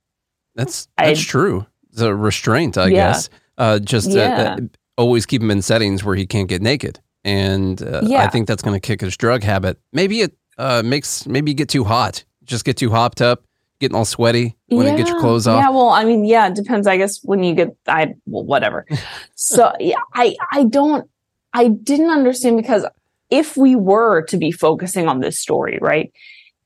That's 0.54 0.88
that's 0.96 1.20
I, 1.20 1.22
true. 1.22 1.66
The 1.92 2.14
restraint, 2.14 2.78
I 2.78 2.86
yeah. 2.86 3.12
guess. 3.12 3.30
Uh, 3.58 3.78
just 3.78 4.10
uh, 4.10 4.14
yeah. 4.14 4.56
uh, 4.58 4.60
always 4.96 5.26
keep 5.26 5.42
him 5.42 5.50
in 5.50 5.62
settings 5.62 6.02
where 6.02 6.16
he 6.16 6.26
can't 6.26 6.48
get 6.48 6.62
naked, 6.62 7.00
and 7.24 7.82
uh, 7.82 8.00
yeah. 8.02 8.22
I 8.22 8.28
think 8.28 8.48
that's 8.48 8.62
going 8.62 8.74
to 8.74 8.80
kick 8.80 9.02
his 9.02 9.16
drug 9.16 9.42
habit. 9.42 9.78
Maybe 9.92 10.22
it 10.22 10.36
uh, 10.58 10.82
makes 10.84 11.26
maybe 11.26 11.50
you 11.50 11.54
get 11.54 11.68
too 11.68 11.84
hot, 11.84 12.24
just 12.44 12.64
get 12.64 12.78
too 12.78 12.90
hopped 12.90 13.20
up 13.20 13.44
getting 13.82 13.96
all 13.96 14.06
sweaty 14.06 14.56
when 14.68 14.86
yeah. 14.86 14.92
you 14.92 14.96
get 14.96 15.08
your 15.08 15.20
clothes 15.20 15.46
off? 15.46 15.60
Yeah, 15.60 15.68
well, 15.68 15.90
I 15.90 16.04
mean, 16.04 16.24
yeah, 16.24 16.46
it 16.46 16.54
depends. 16.54 16.86
I 16.86 16.96
guess 16.96 17.20
when 17.22 17.42
you 17.42 17.54
get, 17.54 17.76
I 17.86 18.14
well, 18.24 18.44
whatever. 18.44 18.86
so 19.34 19.72
yeah, 19.78 19.96
I 20.14 20.36
I 20.52 20.64
don't, 20.64 21.10
I 21.52 21.68
didn't 21.68 22.10
understand 22.10 22.56
because 22.56 22.86
if 23.28 23.56
we 23.56 23.74
were 23.74 24.22
to 24.26 24.36
be 24.38 24.52
focusing 24.52 25.08
on 25.08 25.20
this 25.20 25.38
story, 25.38 25.78
right, 25.82 26.12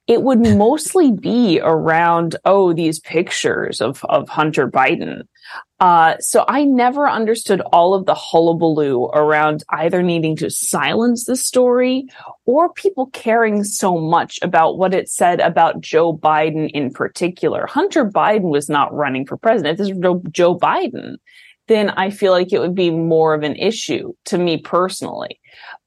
it 0.06 0.22
would 0.22 0.40
mostly 0.56 1.10
be 1.12 1.60
around 1.62 2.36
oh 2.44 2.72
these 2.72 3.00
pictures 3.00 3.80
of 3.80 4.04
of 4.04 4.28
Hunter 4.28 4.70
Biden 4.70 5.22
uh, 5.78 6.16
so 6.20 6.44
I 6.48 6.64
never 6.64 7.08
understood 7.08 7.60
all 7.72 7.92
of 7.92 8.06
the 8.06 8.14
hullabaloo 8.14 9.06
around 9.06 9.62
either 9.68 10.02
needing 10.02 10.34
to 10.36 10.50
silence 10.50 11.26
the 11.26 11.36
story 11.36 12.08
or 12.46 12.72
people 12.72 13.06
caring 13.06 13.62
so 13.62 13.98
much 13.98 14.38
about 14.40 14.78
what 14.78 14.94
it 14.94 15.08
said 15.10 15.40
about 15.40 15.82
Joe 15.82 16.16
Biden 16.16 16.70
in 16.70 16.90
particular. 16.90 17.66
Hunter 17.66 18.06
Biden 18.06 18.50
was 18.50 18.70
not 18.70 18.94
running 18.94 19.26
for 19.26 19.36
president. 19.36 19.76
This 19.76 19.90
is 19.90 19.98
Joe 20.30 20.58
Biden. 20.58 21.16
Then 21.68 21.90
I 21.90 22.10
feel 22.10 22.32
like 22.32 22.52
it 22.52 22.60
would 22.60 22.76
be 22.76 22.90
more 22.90 23.34
of 23.34 23.42
an 23.42 23.56
issue 23.56 24.14
to 24.26 24.38
me 24.38 24.56
personally. 24.56 25.40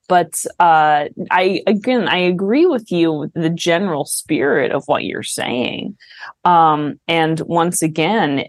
But 0.09 0.43
uh, 0.59 1.05
I 1.31 1.63
again, 1.67 2.09
I 2.09 2.17
agree 2.17 2.65
with 2.65 2.91
you 2.91 3.13
with 3.13 3.33
the 3.33 3.49
general 3.49 4.03
spirit 4.05 4.71
of 4.71 4.83
what 4.87 5.05
you're 5.05 5.23
saying. 5.23 5.95
Um, 6.43 6.99
and 7.07 7.39
once 7.41 7.81
again, 7.81 8.45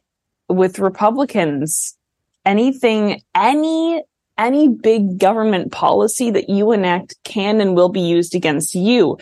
with 0.49 0.81
Republicans, 0.81 1.97
anything, 2.45 3.23
any 3.37 4.03
any 4.39 4.69
big 4.69 5.19
government 5.19 5.71
policy 5.71 6.31
that 6.31 6.49
you 6.49 6.73
enact 6.73 7.15
can 7.25 7.61
and 7.61 7.77
will 7.77 7.91
be 7.91 8.01
used 8.01 8.35
against 8.35 8.75
you. 8.75 9.19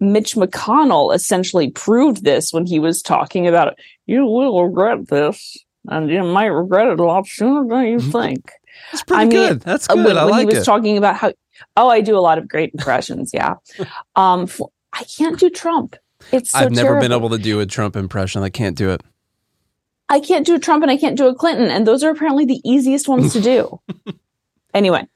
Mitch 0.00 0.34
McConnell 0.34 1.14
essentially 1.14 1.70
proved 1.70 2.24
this 2.24 2.52
when 2.52 2.66
he 2.66 2.80
was 2.80 3.00
talking 3.00 3.46
about 3.46 3.68
it. 3.68 3.74
You 4.06 4.24
will 4.26 4.64
regret 4.66 5.06
this, 5.08 5.56
and 5.88 6.10
you 6.10 6.24
might 6.24 6.46
regret 6.46 6.88
it 6.88 6.98
a 6.98 7.04
lot 7.04 7.26
sooner 7.28 7.68
than 7.68 7.86
you 7.86 7.98
Mm-hmm. 7.98 8.10
think. 8.10 8.50
That's 8.92 9.04
pretty 9.04 9.22
I 9.22 9.24
mean, 9.24 9.30
good. 9.30 9.60
That's 9.60 9.88
Uh, 9.88 9.94
good. 9.94 10.06
When, 10.06 10.18
I 10.18 10.24
when 10.24 10.32
like 10.32 10.40
he 10.40 10.46
was 10.46 10.58
it. 10.58 10.64
talking 10.64 10.96
about 10.98 11.16
how, 11.16 11.32
oh, 11.76 11.88
I 11.88 12.00
do 12.00 12.16
a 12.16 12.20
lot 12.20 12.38
of 12.38 12.48
great 12.48 12.72
impressions. 12.72 13.30
Yeah. 13.32 13.54
um, 14.16 14.46
for, 14.46 14.70
I 14.92 15.04
can't 15.04 15.38
do 15.38 15.50
Trump. 15.50 15.96
It's 16.32 16.50
so 16.50 16.58
I've 16.58 16.72
never 16.72 17.00
been 17.00 17.12
able 17.12 17.30
to 17.30 17.38
do 17.38 17.60
a 17.60 17.66
Trump 17.66 17.96
impression. 17.96 18.42
I 18.42 18.50
can't 18.50 18.76
do 18.76 18.90
it. 18.90 19.02
I 20.08 20.20
can't 20.20 20.44
do 20.44 20.56
a 20.56 20.58
Trump 20.58 20.82
and 20.82 20.90
I 20.90 20.96
can't 20.96 21.16
do 21.16 21.28
a 21.28 21.34
Clinton, 21.34 21.70
and 21.70 21.86
those 21.86 22.02
are 22.02 22.10
apparently 22.10 22.44
the 22.44 22.60
easiest 22.68 23.08
ones 23.08 23.32
to 23.32 23.40
do. 23.40 23.80
anyway, 24.74 25.06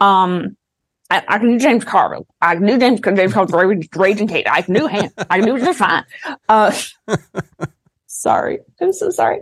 um, 0.00 0.56
I, 1.10 1.22
I 1.28 1.38
can 1.38 1.52
do 1.52 1.58
James 1.58 1.84
Carville. 1.84 2.26
I 2.40 2.56
can 2.56 2.66
do 2.66 2.76
James 2.76 3.00
James 3.00 3.32
Carville, 3.32 3.60
Raging 3.94 4.26
Cajun. 4.26 4.50
I 4.52 4.62
can 4.62 4.74
do 4.74 4.88
him. 4.88 5.10
I 5.30 5.38
can 5.38 5.46
do 5.46 5.58
just 5.58 5.78
fine. 5.78 6.04
Uh, 6.48 6.72
sorry, 8.06 8.58
I'm 8.80 8.92
so 8.92 9.10
sorry. 9.10 9.40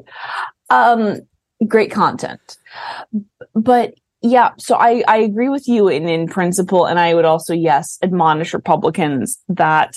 Um, 0.69 1.21
great 1.67 1.91
content, 1.91 2.59
but 3.55 3.95
yeah. 4.23 4.51
So 4.59 4.77
I 4.77 5.03
I 5.09 5.19
agree 5.19 5.49
with 5.49 5.67
you 5.67 5.89
in 5.89 6.09
in 6.09 6.29
principle, 6.29 6.87
and 6.87 6.99
I 6.99 7.15
would 7.15 7.25
also 7.25 7.55
yes 7.55 7.99
admonish 8.03 8.53
Republicans 8.55 9.39
that 9.49 9.97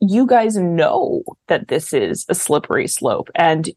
you 0.00 0.26
guys 0.26 0.56
know 0.56 1.22
that 1.48 1.68
this 1.68 1.92
is 1.92 2.26
a 2.28 2.34
slippery 2.34 2.86
slope 2.86 3.30
and 3.34 3.70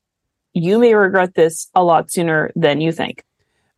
you 0.54 0.80
may 0.80 0.94
regret 0.94 1.36
this 1.36 1.70
a 1.76 1.84
lot 1.84 2.12
sooner 2.12 2.52
than 2.56 2.82
you 2.82 2.92
think. 2.92 3.24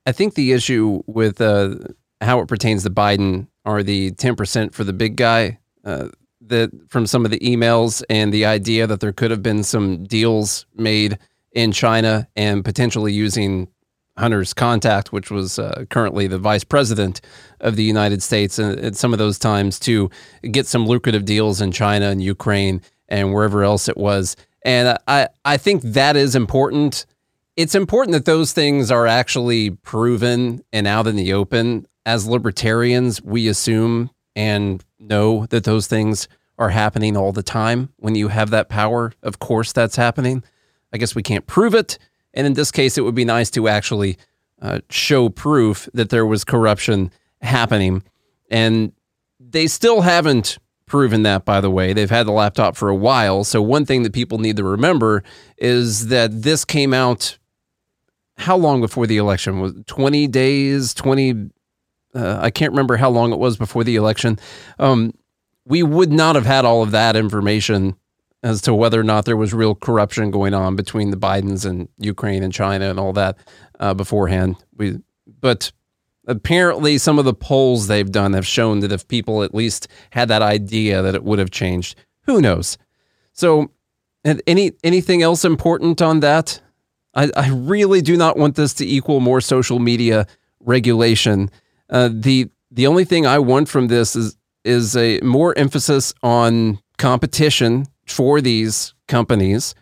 I 0.05 0.11
think 0.11 0.33
the 0.33 0.53
issue 0.53 1.03
with 1.05 1.41
uh, 1.41 1.75
how 2.21 2.39
it 2.39 2.47
pertains 2.47 2.83
to 2.83 2.89
Biden 2.89 3.47
are 3.65 3.83
the 3.83 4.11
10% 4.11 4.73
for 4.73 4.83
the 4.83 4.93
big 4.93 5.15
guy. 5.15 5.59
Uh, 5.83 6.07
that 6.41 6.71
from 6.89 7.05
some 7.05 7.25
of 7.25 7.31
the 7.31 7.39
emails 7.39 8.01
and 8.09 8.33
the 8.33 8.45
idea 8.45 8.87
that 8.87 8.99
there 8.99 9.11
could 9.11 9.29
have 9.29 9.43
been 9.43 9.63
some 9.63 10.03
deals 10.05 10.65
made 10.75 11.17
in 11.51 11.71
China 11.71 12.27
and 12.35 12.65
potentially 12.65 13.13
using 13.13 13.67
Hunter's 14.19 14.53
contact, 14.53 15.11
which 15.11 15.31
was 15.31 15.57
uh, 15.57 15.85
currently 15.89 16.27
the 16.27 16.38
vice 16.38 16.63
president 16.63 17.21
of 17.59 17.75
the 17.75 17.83
United 17.83 18.21
States, 18.21 18.59
and 18.59 18.79
at 18.79 18.95
some 18.95 19.13
of 19.13 19.19
those 19.19 19.39
times 19.39 19.79
to 19.79 20.09
get 20.51 20.67
some 20.67 20.85
lucrative 20.85 21.25
deals 21.25 21.61
in 21.61 21.71
China 21.71 22.09
and 22.09 22.21
Ukraine 22.21 22.81
and 23.07 23.33
wherever 23.33 23.63
else 23.63 23.89
it 23.89 23.97
was. 23.97 24.35
And 24.63 24.97
I, 25.07 25.29
I 25.45 25.57
think 25.57 25.81
that 25.83 26.15
is 26.15 26.35
important. 26.35 27.05
It's 27.55 27.75
important 27.75 28.13
that 28.13 28.25
those 28.25 28.53
things 28.53 28.91
are 28.91 29.07
actually 29.07 29.71
proven 29.71 30.63
and 30.71 30.88
out 30.88 31.07
in 31.07 31.15
the 31.15 31.33
open. 31.33 31.88
As 32.05 32.27
libertarians, 32.27 33.21
we 33.21 33.47
assume 33.47 34.09
and 34.35 34.83
know 34.99 35.45
that 35.47 35.63
those 35.63 35.88
things 35.88 36.27
are 36.57 36.69
happening 36.69 37.15
all 37.15 37.31
the 37.31 37.43
time. 37.43 37.89
When 37.97 38.15
you 38.15 38.27
have 38.27 38.49
that 38.51 38.69
power, 38.69 39.13
of 39.23 39.39
course, 39.39 39.71
that's 39.71 39.95
happening. 39.95 40.43
I 40.93 40.97
guess 40.97 41.15
we 41.15 41.23
can't 41.23 41.47
prove 41.47 41.73
it. 41.73 41.97
And 42.33 42.45
in 42.45 42.53
this 42.53 42.71
case, 42.71 42.98
it 42.98 43.01
would 43.01 43.15
be 43.15 43.25
nice 43.25 43.50
to 43.51 43.67
actually 43.67 44.17
uh, 44.62 44.79
show 44.89 45.29
proof 45.29 45.89
that 45.93 46.09
there 46.09 46.25
was 46.25 46.43
corruption 46.43 47.12
happening. 47.41 48.03
And 48.50 48.91
they 49.39 49.67
still 49.67 50.01
haven't 50.01 50.59
proven 50.86 51.24
that, 51.24 51.45
by 51.45 51.62
the 51.62 51.69
way. 51.69 51.93
They've 51.93 52.09
had 52.09 52.27
the 52.27 52.31
laptop 52.31 52.75
for 52.75 52.89
a 52.89 52.95
while. 52.95 53.43
So, 53.43 53.62
one 53.62 53.86
thing 53.86 54.03
that 54.03 54.13
people 54.13 54.38
need 54.38 54.57
to 54.57 54.63
remember 54.63 55.24
is 55.57 56.07
that 56.07 56.41
this 56.41 56.65
came 56.65 56.93
out 56.93 57.38
how 58.38 58.57
long 58.57 58.81
before 58.81 59.05
the 59.05 59.17
election? 59.17 59.59
Was 59.59 59.74
20 59.86 60.27
days, 60.27 60.93
20? 60.93 61.50
Uh, 62.15 62.39
I 62.41 62.50
can't 62.50 62.71
remember 62.71 62.98
how 62.98 63.09
long 63.09 63.31
it 63.31 63.39
was 63.39 63.57
before 63.57 63.83
the 63.83 63.95
election. 63.95 64.39
Um, 64.79 65.13
we 65.65 65.83
would 65.83 66.12
not 66.12 66.36
have 66.36 66.45
had 66.45 66.65
all 66.65 66.81
of 66.81 66.91
that 66.91 67.15
information 67.15 67.95
as 68.43 68.62
to 68.62 68.74
whether 68.74 69.00
or 69.00 69.03
not 69.03 69.25
there 69.25 69.38
was 69.38 69.53
real 69.53 69.75
corruption 69.75 70.31
going 70.31 70.53
on 70.53 70.75
between 70.75 71.12
the 71.12 71.17
Bidens 71.17 71.65
and 71.65 71.89
Ukraine 71.98 72.43
and 72.43 72.53
China 72.53 72.89
and 72.89 73.00
all 73.00 73.13
that 73.13 73.38
uh, 73.79 73.93
beforehand. 73.93 74.55
We, 74.75 75.00
but 75.41 75.72
apparently, 76.27 76.98
some 76.98 77.19
of 77.19 77.25
the 77.25 77.34
polls 77.34 77.88
they've 77.88 78.12
done 78.12 78.34
have 78.34 78.48
shown 78.48 78.79
that 78.79 78.91
if 78.91 79.08
people 79.08 79.43
at 79.43 79.53
least 79.53 79.88
had 80.12 80.29
that 80.29 80.41
idea, 80.41 81.01
that 81.01 81.15
it 81.15 81.24
would 81.24 81.39
have 81.39 81.51
changed. 81.51 81.98
Who 82.24 82.41
knows? 82.41 82.77
So, 83.34 83.72
any 84.23 84.73
anything 84.84 85.21
else 85.21 85.43
important 85.43 86.02
on 86.02 86.19
that? 86.21 86.62
I, 87.13 87.32
I 87.36 87.49
really 87.49 88.02
do 88.02 88.15
not 88.15 88.38
want 88.38 88.56
this 88.56 88.73
to 88.75 88.86
equal 88.86 89.19
more 89.19 89.41
social 89.41 89.80
media 89.80 90.28
regulation. 90.60 91.49
Uh, 91.89 92.10
the 92.12 92.49
the 92.71 92.88
only 92.88 93.06
thing 93.06 93.25
I 93.25 93.39
want 93.39 93.67
from 93.67 93.88
this 93.88 94.15
is 94.15 94.38
is 94.63 94.95
a 94.95 95.19
more 95.21 95.58
emphasis 95.58 96.13
on 96.21 96.80
competition 96.97 97.88
for 98.12 98.41
these 98.41 98.93
companies. 99.08 99.76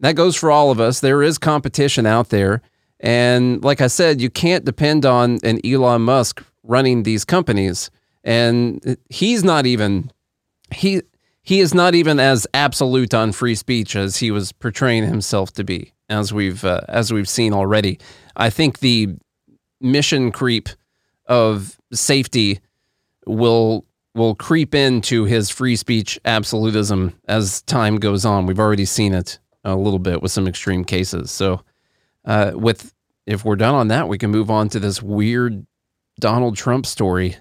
That 0.00 0.16
goes 0.16 0.36
for 0.36 0.50
all 0.50 0.70
of 0.70 0.80
us. 0.80 1.00
There 1.00 1.22
is 1.22 1.38
competition 1.38 2.06
out 2.06 2.28
there. 2.28 2.62
And 3.00 3.62
like 3.62 3.80
I 3.80 3.86
said, 3.86 4.20
you 4.20 4.30
can't 4.30 4.64
depend 4.64 5.04
on 5.04 5.38
an 5.42 5.60
Elon 5.64 6.02
Musk 6.02 6.42
running 6.62 7.02
these 7.02 7.24
companies. 7.24 7.90
And 8.24 8.96
he's 9.08 9.44
not 9.44 9.66
even 9.66 10.10
he 10.74 11.02
he 11.42 11.60
is 11.60 11.72
not 11.72 11.94
even 11.94 12.18
as 12.18 12.46
absolute 12.54 13.14
on 13.14 13.30
free 13.30 13.54
speech 13.54 13.94
as 13.94 14.16
he 14.16 14.32
was 14.32 14.50
portraying 14.50 15.06
himself 15.06 15.52
to 15.52 15.62
be, 15.62 15.92
as 16.08 16.32
we've 16.32 16.64
uh, 16.64 16.80
as 16.88 17.12
we've 17.12 17.28
seen 17.28 17.52
already. 17.52 18.00
I 18.34 18.50
think 18.50 18.80
the 18.80 19.14
mission 19.80 20.32
creep 20.32 20.68
of 21.26 21.78
safety 21.92 22.60
will 23.26 23.84
will 24.16 24.34
creep 24.34 24.74
into 24.74 25.24
his 25.24 25.50
free 25.50 25.76
speech 25.76 26.18
absolutism 26.24 27.12
as 27.28 27.62
time 27.62 27.96
goes 27.96 28.24
on. 28.24 28.46
We've 28.46 28.58
already 28.58 28.84
seen 28.86 29.14
it 29.14 29.38
a 29.64 29.76
little 29.76 29.98
bit 29.98 30.22
with 30.22 30.32
some 30.32 30.48
extreme 30.48 30.84
cases. 30.84 31.30
So, 31.30 31.60
uh, 32.24 32.52
with 32.54 32.92
if 33.26 33.44
we're 33.44 33.56
done 33.56 33.74
on 33.74 33.88
that, 33.88 34.08
we 34.08 34.18
can 34.18 34.30
move 34.30 34.50
on 34.50 34.68
to 34.70 34.80
this 34.80 35.02
weird 35.02 35.66
Donald 36.18 36.56
Trump 36.56 36.86
story. 36.86 37.36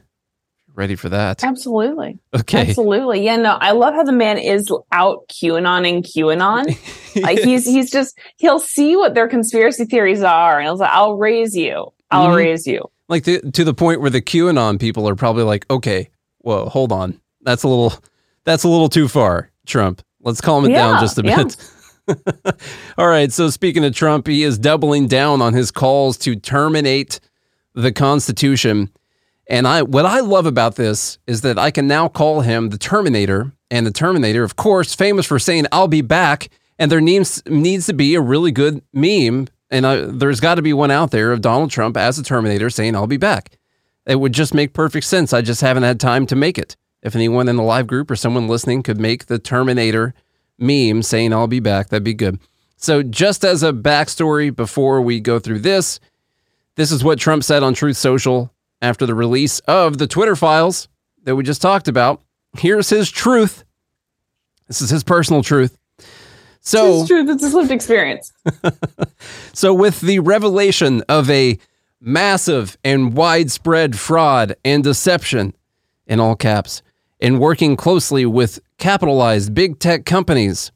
Ready 0.74 0.96
for 0.96 1.08
that? 1.08 1.42
Absolutely. 1.42 2.20
Okay. 2.38 2.68
Absolutely. 2.68 3.24
Yeah, 3.24 3.38
no, 3.38 3.52
I 3.62 3.72
love 3.72 3.94
how 3.94 4.04
the 4.04 4.12
man 4.12 4.38
is 4.38 4.70
out 4.92 5.20
QAnon 5.30 5.88
and 5.90 6.04
QAnon. 6.04 7.24
Like 7.24 7.40
he's 7.40 7.66
he's 7.66 7.90
just 7.90 8.18
he'll 8.36 8.60
see 8.60 8.98
what 8.98 9.14
their 9.14 9.30
conspiracy 9.30 9.86
theories 9.86 10.22
are 10.22 10.60
and 10.60 10.66
he'll 10.68 10.78
say, 10.78 10.86
I'll 10.86 11.16
raise 11.16 11.56
you. 11.56 11.94
I'll 12.12 12.28
Mhm. 12.32 12.36
raise 12.36 12.68
you. 12.68 12.84
like 13.08 13.24
to, 13.24 13.40
to 13.52 13.64
the 13.64 13.74
point 13.74 14.02
where 14.02 14.10
the 14.10 14.22
QAnon 14.22 14.78
people 14.80 15.08
are 15.08 15.16
probably 15.16 15.44
like, 15.44 15.66
okay, 15.70 16.10
whoa, 16.46 16.70
hold 16.70 16.92
on, 16.92 17.20
that's 17.42 17.64
a 17.64 17.68
little, 17.68 17.94
that's 18.44 18.64
a 18.64 18.70
little 18.70 18.90
too 18.90 19.08
far, 19.08 19.52
Trump. 19.66 20.02
Let's 20.22 20.42
calm 20.42 20.66
it 20.66 20.70
down 20.70 21.02
just 21.02 21.18
a 21.20 21.24
yeah. 21.24 21.44
bit. 21.44 21.58
All 22.98 23.08
right. 23.08 23.32
So 23.32 23.50
speaking 23.50 23.84
of 23.84 23.94
Trump, 23.96 24.28
he 24.28 24.44
is 24.44 24.58
doubling 24.58 25.08
down 25.08 25.42
on 25.42 25.54
his 25.54 25.72
calls 25.72 26.18
to 26.20 26.36
terminate 26.36 27.20
the 27.74 27.92
Constitution. 27.92 28.90
And 29.48 29.68
I, 29.68 29.84
what 29.84 30.06
I 30.06 30.22
love 30.22 30.46
about 30.46 30.76
this 30.76 31.20
is 31.28 31.42
that 31.42 31.60
I 31.60 31.72
can 31.72 31.88
now 31.88 32.08
call 32.08 32.42
him 32.42 32.70
the 32.70 32.78
Terminator, 32.78 33.52
and 33.70 33.86
the 33.86 33.92
Terminator, 33.92 34.44
of 34.44 34.56
course, 34.56 34.96
famous 34.96 35.26
for 35.26 35.40
saying 35.40 35.66
"I'll 35.72 35.88
be 35.88 36.02
back." 36.02 36.50
And 36.78 36.92
there 36.92 37.02
needs 37.02 37.42
needs 37.46 37.86
to 37.86 37.94
be 37.94 38.16
a 38.16 38.22
really 38.22 38.52
good 38.52 38.82
meme, 38.94 39.48
and 39.70 39.86
I, 39.86 39.98
there's 39.98 40.40
got 40.40 40.56
to 40.56 40.62
be 40.62 40.74
one 40.74 40.92
out 40.92 41.12
there 41.12 41.32
of 41.32 41.42
Donald 41.42 41.72
Trump 41.72 41.98
as 41.98 42.18
a 42.18 42.24
Terminator 42.24 42.70
saying 42.70 42.96
"I'll 42.96 43.08
be 43.08 43.18
back." 43.18 43.58
It 44.06 44.20
would 44.20 44.34
just 44.34 44.54
make 44.54 44.74
perfect 44.74 45.06
sense. 45.06 45.34
I 45.34 45.42
just 45.42 45.62
haven't 45.62 45.84
had 45.84 46.00
time 46.00 46.26
to 46.28 46.36
make 46.36 46.58
it. 46.58 46.76
If 47.02 47.16
anyone 47.16 47.48
in 47.48 47.56
the 47.56 47.64
live 47.64 47.88
group 47.88 48.10
or 48.10 48.16
someone 48.16 48.48
listening 48.48 48.84
could 48.84 49.00
make 49.00 49.26
the 49.26 49.40
Terminator 49.40 50.14
meme 50.58 51.04
saying 51.04 51.34
"I'll 51.34 51.48
be 51.48 51.60
back," 51.60 51.90
that'd 51.90 52.04
be 52.04 52.14
good. 52.14 52.40
So, 52.78 53.04
just 53.04 53.46
as 53.46 53.64
a 53.64 53.72
backstory 53.72 54.56
before 54.56 55.02
we 55.02 55.20
go 55.20 55.40
through 55.40 55.60
this, 55.60 56.00
this 56.76 56.92
is 56.92 57.04
what 57.04 57.20
Trump 57.20 57.44
said 57.44 57.64
on 57.64 57.74
Truth 57.74 57.98
Social 57.98 58.52
after 58.82 59.06
the 59.06 59.16
release 59.16 59.60
of 59.62 59.98
the 59.98 60.08
Twitter 60.08 60.36
files 60.36 60.88
that 61.24 61.36
we 61.36 61.44
just 61.44 61.62
talked 61.62 61.88
about. 61.88 62.22
Here's 62.58 62.90
his 62.90 63.10
truth. 63.10 63.64
This 64.68 64.82
is 64.82 64.90
his 64.90 65.04
personal 65.04 65.44
truth. 65.44 65.78
So, 66.60 67.02
it's 67.02 67.08
true. 67.08 67.26
His 67.26 67.54
lived 67.54 67.72
experience. 67.72 68.34
so 69.54 69.74
with 69.74 70.02
the 70.02 70.20
revelation 70.20 71.04
of 71.08 71.30
a 71.30 71.60
massive 72.06 72.78
and 72.84 73.16
widespread 73.16 73.98
fraud 73.98 74.56
and 74.64 74.84
deception, 74.84 75.56
in 76.06 76.20
all 76.20 76.36
caps, 76.36 76.84
in 77.20 77.40
working 77.40 77.76
closely 77.76 78.26
with 78.26 78.60
capitalized 78.78 79.54
big 79.54 79.80
tech 79.80 80.06
companies, 80.06 80.72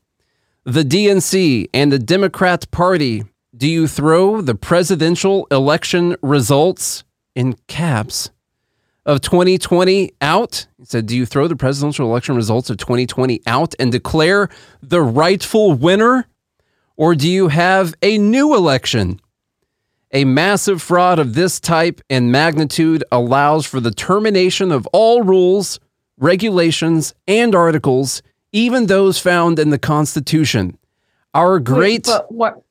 the 0.65 0.83
DNC 0.83 1.69
and 1.73 1.91
the 1.91 1.99
Democrat 1.99 2.69
Party, 2.71 3.23
do 3.55 3.67
you 3.67 3.87
throw 3.87 4.41
the 4.41 4.55
presidential 4.55 5.47
election 5.51 6.15
results 6.21 7.03
in 7.35 7.55
caps 7.67 8.31
of 9.05 9.21
2020 9.21 10.11
out? 10.21 10.67
He 10.77 10.85
said, 10.85 11.05
Do 11.05 11.15
you 11.15 11.25
throw 11.25 11.47
the 11.47 11.55
presidential 11.55 12.07
election 12.07 12.35
results 12.35 12.69
of 12.69 12.77
2020 12.77 13.41
out 13.45 13.75
and 13.79 13.91
declare 13.91 14.49
the 14.81 15.01
rightful 15.01 15.73
winner? 15.73 16.27
Or 16.95 17.15
do 17.15 17.29
you 17.29 17.47
have 17.47 17.93
a 18.01 18.17
new 18.17 18.55
election? 18.55 19.19
A 20.11 20.25
massive 20.25 20.81
fraud 20.81 21.19
of 21.19 21.35
this 21.35 21.59
type 21.59 22.01
and 22.09 22.31
magnitude 22.31 23.03
allows 23.11 23.65
for 23.65 23.79
the 23.79 23.91
termination 23.91 24.71
of 24.71 24.87
all 24.87 25.21
rules 25.21 25.79
regulations, 26.19 27.13
and 27.27 27.55
articles, 27.55 28.21
even 28.51 28.85
those 28.85 29.17
found 29.17 29.57
in 29.57 29.69
the 29.69 29.79
Constitution. 29.79 30.77
Our 31.33 31.59
great. 31.59 32.05
Wait, 32.07 32.13
but 32.13 32.31
what? 32.31 32.61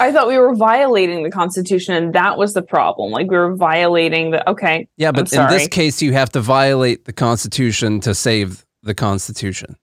I 0.00 0.10
thought 0.10 0.26
we 0.26 0.38
were 0.38 0.54
violating 0.54 1.22
the 1.22 1.30
Constitution, 1.30 1.94
and 1.94 2.14
that 2.14 2.36
was 2.36 2.52
the 2.52 2.62
problem. 2.62 3.12
Like 3.12 3.30
we 3.30 3.36
were 3.36 3.54
violating 3.54 4.32
the. 4.32 4.48
Okay. 4.48 4.88
Yeah, 4.96 5.12
but 5.12 5.32
in 5.32 5.48
this 5.48 5.68
case, 5.68 6.02
you 6.02 6.12
have 6.12 6.30
to 6.30 6.40
violate 6.40 7.04
the 7.04 7.12
Constitution 7.12 8.00
to 8.00 8.14
save 8.14 8.64
the 8.82 8.94
Constitution. 8.94 9.76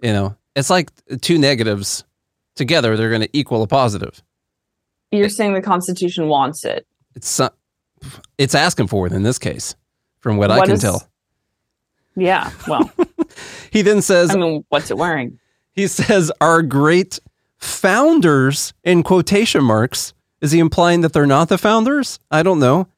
You 0.00 0.12
know, 0.12 0.36
it's 0.54 0.70
like 0.70 0.90
two 1.20 1.38
negatives 1.38 2.04
together; 2.54 2.96
they're 2.96 3.10
going 3.10 3.22
to 3.22 3.36
equal 3.36 3.62
a 3.62 3.66
positive. 3.66 4.22
You're 5.10 5.28
saying 5.28 5.54
the 5.54 5.62
Constitution 5.62 6.28
wants 6.28 6.64
it. 6.64 6.86
It's 7.14 7.40
it's 8.38 8.54
asking 8.54 8.88
for 8.88 9.06
it 9.06 9.12
in 9.12 9.22
this 9.22 9.38
case, 9.38 9.74
from 10.18 10.36
what, 10.36 10.50
what 10.50 10.60
I 10.60 10.66
can 10.66 10.74
is, 10.74 10.82
tell. 10.82 11.08
Yeah. 12.14 12.50
Well, 12.68 12.90
he 13.70 13.82
then 13.82 14.02
says, 14.02 14.30
"I 14.30 14.38
mean, 14.38 14.64
what's 14.68 14.90
it 14.90 14.96
wearing?" 14.96 15.38
He 15.72 15.86
says, 15.86 16.32
"Our 16.40 16.62
great." 16.62 17.20
founders 17.58 18.72
in 18.84 19.02
quotation 19.02 19.64
marks. 19.64 20.14
Is 20.40 20.52
he 20.52 20.58
implying 20.58 21.00
that 21.00 21.12
they're 21.12 21.26
not 21.26 21.48
the 21.48 21.58
founders? 21.58 22.18
I 22.30 22.42
don't 22.42 22.60
know. 22.60 22.88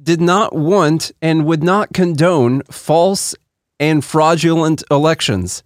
Did 0.00 0.20
not 0.20 0.54
want 0.54 1.12
and 1.20 1.44
would 1.46 1.62
not 1.62 1.92
condone 1.92 2.62
false 2.64 3.34
and 3.80 4.04
fraudulent 4.04 4.82
elections. 4.90 5.62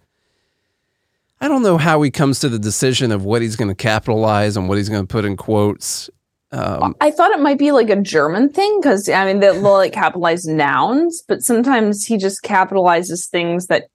I 1.41 1.47
don't 1.47 1.63
know 1.63 1.77
how 1.77 2.01
he 2.03 2.11
comes 2.11 2.39
to 2.39 2.49
the 2.49 2.59
decision 2.59 3.11
of 3.11 3.25
what 3.25 3.41
he's 3.41 3.55
going 3.55 3.67
to 3.67 3.75
capitalize 3.75 4.55
and 4.55 4.69
what 4.69 4.77
he's 4.77 4.89
going 4.89 5.05
to 5.05 5.11
put 5.11 5.25
in 5.25 5.35
quotes. 5.35 6.09
Um, 6.51 6.95
I 7.01 7.11
thought 7.11 7.31
it 7.31 7.39
might 7.39 7.57
be 7.57 7.71
like 7.71 7.89
a 7.89 7.95
German 7.95 8.49
thing 8.49 8.79
because 8.79 9.09
I 9.09 9.25
mean 9.25 9.39
they'll 9.39 9.59
like 9.59 9.93
capitalize 9.93 10.45
nouns, 10.45 11.23
but 11.27 11.41
sometimes 11.41 12.05
he 12.05 12.17
just 12.17 12.43
capitalizes 12.43 13.27
things 13.27 13.67
that 13.67 13.87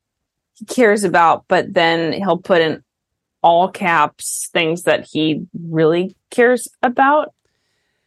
he 0.54 0.64
cares 0.64 1.04
about, 1.04 1.44
but 1.48 1.72
then 1.74 2.12
he'll 2.14 2.38
put 2.38 2.62
in 2.62 2.82
all 3.42 3.70
caps 3.70 4.48
things 4.52 4.82
that 4.84 5.06
he 5.06 5.46
really 5.68 6.16
cares 6.30 6.66
about. 6.82 7.32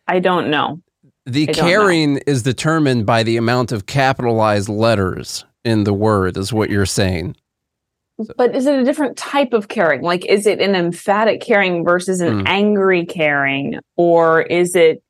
I 0.08 0.20
don't 0.20 0.50
know. 0.50 0.82
The 1.26 1.46
caring 1.48 2.16
know. 2.16 2.22
is 2.26 2.42
determined 2.42 3.06
by 3.06 3.22
the 3.22 3.38
amount 3.38 3.72
of 3.72 3.86
capitalized 3.86 4.68
letters 4.68 5.46
in 5.64 5.84
the 5.84 5.94
word, 5.94 6.36
is 6.38 6.52
what 6.52 6.72
you're 6.72 6.88
saying. 6.88 7.36
But 8.38 8.56
is 8.56 8.66
it 8.66 8.80
a 8.80 8.84
different 8.84 9.18
type 9.18 9.54
of 9.54 9.68
caring? 9.68 10.02
Like, 10.02 10.26
is 10.26 10.46
it 10.46 10.60
an 10.60 10.76
emphatic 10.76 11.42
caring 11.42 11.84
versus 11.84 12.20
an 12.20 12.44
mm. 12.44 12.48
angry 12.48 13.06
caring, 13.06 13.80
or 13.96 14.42
is 14.42 14.76
it? 14.76 15.02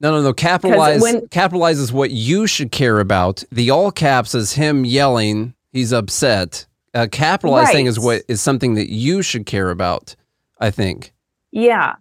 No, 0.00 0.10
no, 0.10 0.22
no. 0.22 0.32
Capitalize 0.32 1.00
when, 1.00 1.26
capitalize 1.28 1.78
is 1.78 1.92
what 1.92 2.10
you 2.10 2.46
should 2.46 2.72
care 2.72 3.00
about. 3.00 3.44
The 3.50 3.70
all 3.70 3.90
caps 3.90 4.34
is 4.34 4.52
him 4.52 4.84
yelling. 4.84 5.54
He's 5.72 5.92
upset 5.92 6.66
uh, 6.94 7.06
capitalizing 7.10 7.86
right. 7.86 7.90
is 7.90 7.98
what 7.98 8.22
is 8.28 8.40
something 8.40 8.74
that 8.74 8.90
you 8.90 9.22
should 9.22 9.46
care 9.46 9.70
about. 9.70 10.14
I 10.60 10.70
think. 10.70 11.12
Yeah. 11.50 11.94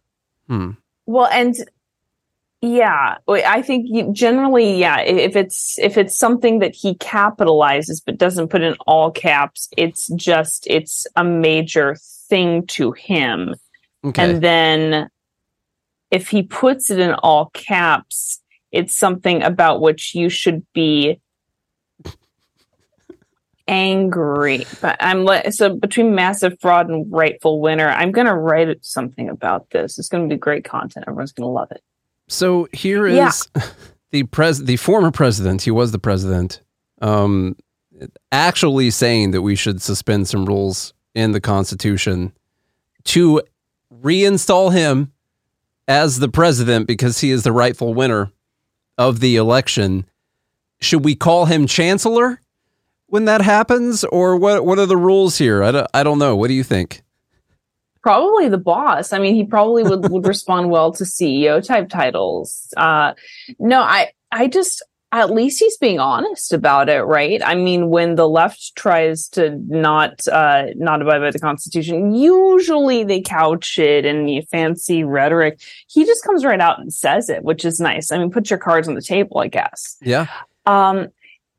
Hmm. 0.48 0.72
Well, 1.06 1.28
and 1.28 1.56
yeah, 2.62 3.18
I 3.28 3.64
think 3.64 4.16
generally, 4.16 4.78
yeah. 4.80 5.00
If 5.00 5.36
it's 5.36 5.80
if 5.80 5.98
it's 5.98 6.18
something 6.18 6.60
that 6.60 6.76
he 6.76 6.94
capitalizes 6.96 8.02
but 8.06 8.20
doesn't 8.20 8.50
put 8.50 8.62
in 8.62 8.76
all 8.86 9.10
caps, 9.10 9.68
it's 9.78 10.08
just 10.16 10.68
it's 10.68 11.08
a 11.16 11.24
major 11.24 11.96
thing 12.30 12.68
to 12.68 12.92
him. 12.92 13.56
Okay. 14.06 14.24
And 14.24 14.44
then 14.44 15.10
if 16.12 16.28
he 16.28 16.44
puts 16.44 16.92
it 16.92 17.00
in 17.00 17.14
all 17.16 17.50
caps, 17.54 18.42
it's 18.72 18.96
something 18.96 19.42
about 19.42 19.82
which 19.82 20.14
you 20.14 20.30
should 20.30 20.64
be 20.74 21.20
angry, 23.68 24.66
but 24.82 24.98
I'm 25.00 25.24
le- 25.24 25.52
so 25.52 25.76
between 25.76 26.14
massive 26.14 26.60
fraud 26.62 26.90
and 26.90 27.12
rightful 27.12 27.60
winner. 27.60 27.88
I'm 27.88 28.12
going 28.12 28.28
to 28.28 28.36
write 28.36 28.86
something 28.86 29.30
about 29.30 29.70
this. 29.72 29.98
It's 29.98 30.10
going 30.10 30.30
to 30.30 30.36
be 30.36 30.40
great 30.40 30.64
content. 30.64 31.06
Everyone's 31.08 31.32
going 31.32 31.48
to 31.48 31.52
love 31.52 31.72
it. 31.72 31.82
So 32.32 32.68
here 32.72 33.06
is 33.08 33.50
yeah. 33.56 33.64
the 34.12 34.24
pres 34.24 34.64
the 34.64 34.78
former 34.78 35.12
president. 35.12 35.64
He 35.64 35.72
was 35.72 35.92
the 35.92 36.00
president. 36.00 36.62
Um, 37.02 37.56
actually 38.32 38.90
saying 38.92 39.32
that 39.32 39.42
we 39.42 39.56
should 39.56 39.82
suspend 39.82 40.28
some 40.28 40.46
rules 40.46 40.94
in 41.14 41.32
the 41.32 41.42
Constitution 41.42 42.32
to 43.06 43.42
reinstall 44.02 44.72
him 44.72 45.12
as 45.88 46.20
the 46.20 46.30
president 46.30 46.88
because 46.88 47.20
he 47.20 47.32
is 47.32 47.44
the 47.44 47.52
rightful 47.52 47.94
winner 47.94 48.32
of 48.98 49.20
the 49.20 49.36
election. 49.36 50.06
Should 50.80 51.04
we 51.04 51.16
call 51.16 51.46
him 51.46 51.68
chancellor? 51.68 52.40
when 53.12 53.26
that 53.26 53.42
happens, 53.42 54.06
or 54.06 54.38
what? 54.38 54.66
What 54.66 54.80
are 54.80 54.86
the 54.86 54.98
rules 54.98 55.38
here? 55.38 55.62
I 55.62 55.72
don't, 55.72 55.88
I 55.94 56.02
don't 56.02 56.18
know. 56.18 56.34
What 56.36 56.48
do 56.48 56.54
you 56.54 56.64
think? 56.64 57.04
Probably 58.04 58.50
the 58.50 58.58
boss. 58.58 59.14
I 59.14 59.20
mean, 59.20 59.36
he 59.36 59.44
probably 59.44 59.84
would, 59.84 60.10
would 60.10 60.26
respond 60.26 60.70
well 60.70 60.92
to 60.94 61.04
CEO 61.04 61.64
type 61.66 61.90
titles. 61.90 62.74
Uh, 62.76 63.14
no, 63.60 63.82
I 63.82 64.12
I 64.32 64.48
just 64.48 64.84
at 65.14 65.30
least 65.30 65.60
he's 65.60 65.78
being 65.78 66.00
honest 66.00 66.54
about 66.54 66.88
it, 66.88 67.02
right? 67.02 67.42
I 67.44 67.54
mean, 67.54 67.90
when 67.90 68.16
the 68.16 68.30
left 68.30 68.76
tries 68.76 69.28
to 69.30 69.60
not 69.68 70.26
uh, 70.28 70.68
not 70.76 71.02
abide 71.02 71.20
by 71.20 71.32
the 71.32 71.40
Constitution, 71.40 72.14
usually 72.14 73.04
they 73.04 73.22
couch 73.22 73.78
it 73.78 74.06
in 74.06 74.42
fancy 74.44 75.04
rhetoric. 75.04 75.60
He 75.88 76.06
just 76.06 76.24
comes 76.24 76.46
right 76.46 76.62
out 76.62 76.80
and 76.80 76.94
says 76.94 77.30
it, 77.30 77.44
which 77.44 77.66
is 77.66 77.80
nice. 77.80 78.12
I 78.12 78.18
mean, 78.18 78.32
put 78.32 78.50
your 78.50 78.60
cards 78.60 78.88
on 78.88 78.96
the 78.96 79.02
table, 79.02 79.40
I 79.40 79.48
guess. 79.48 79.98
Yeah. 80.02 80.28
Um, 80.66 81.10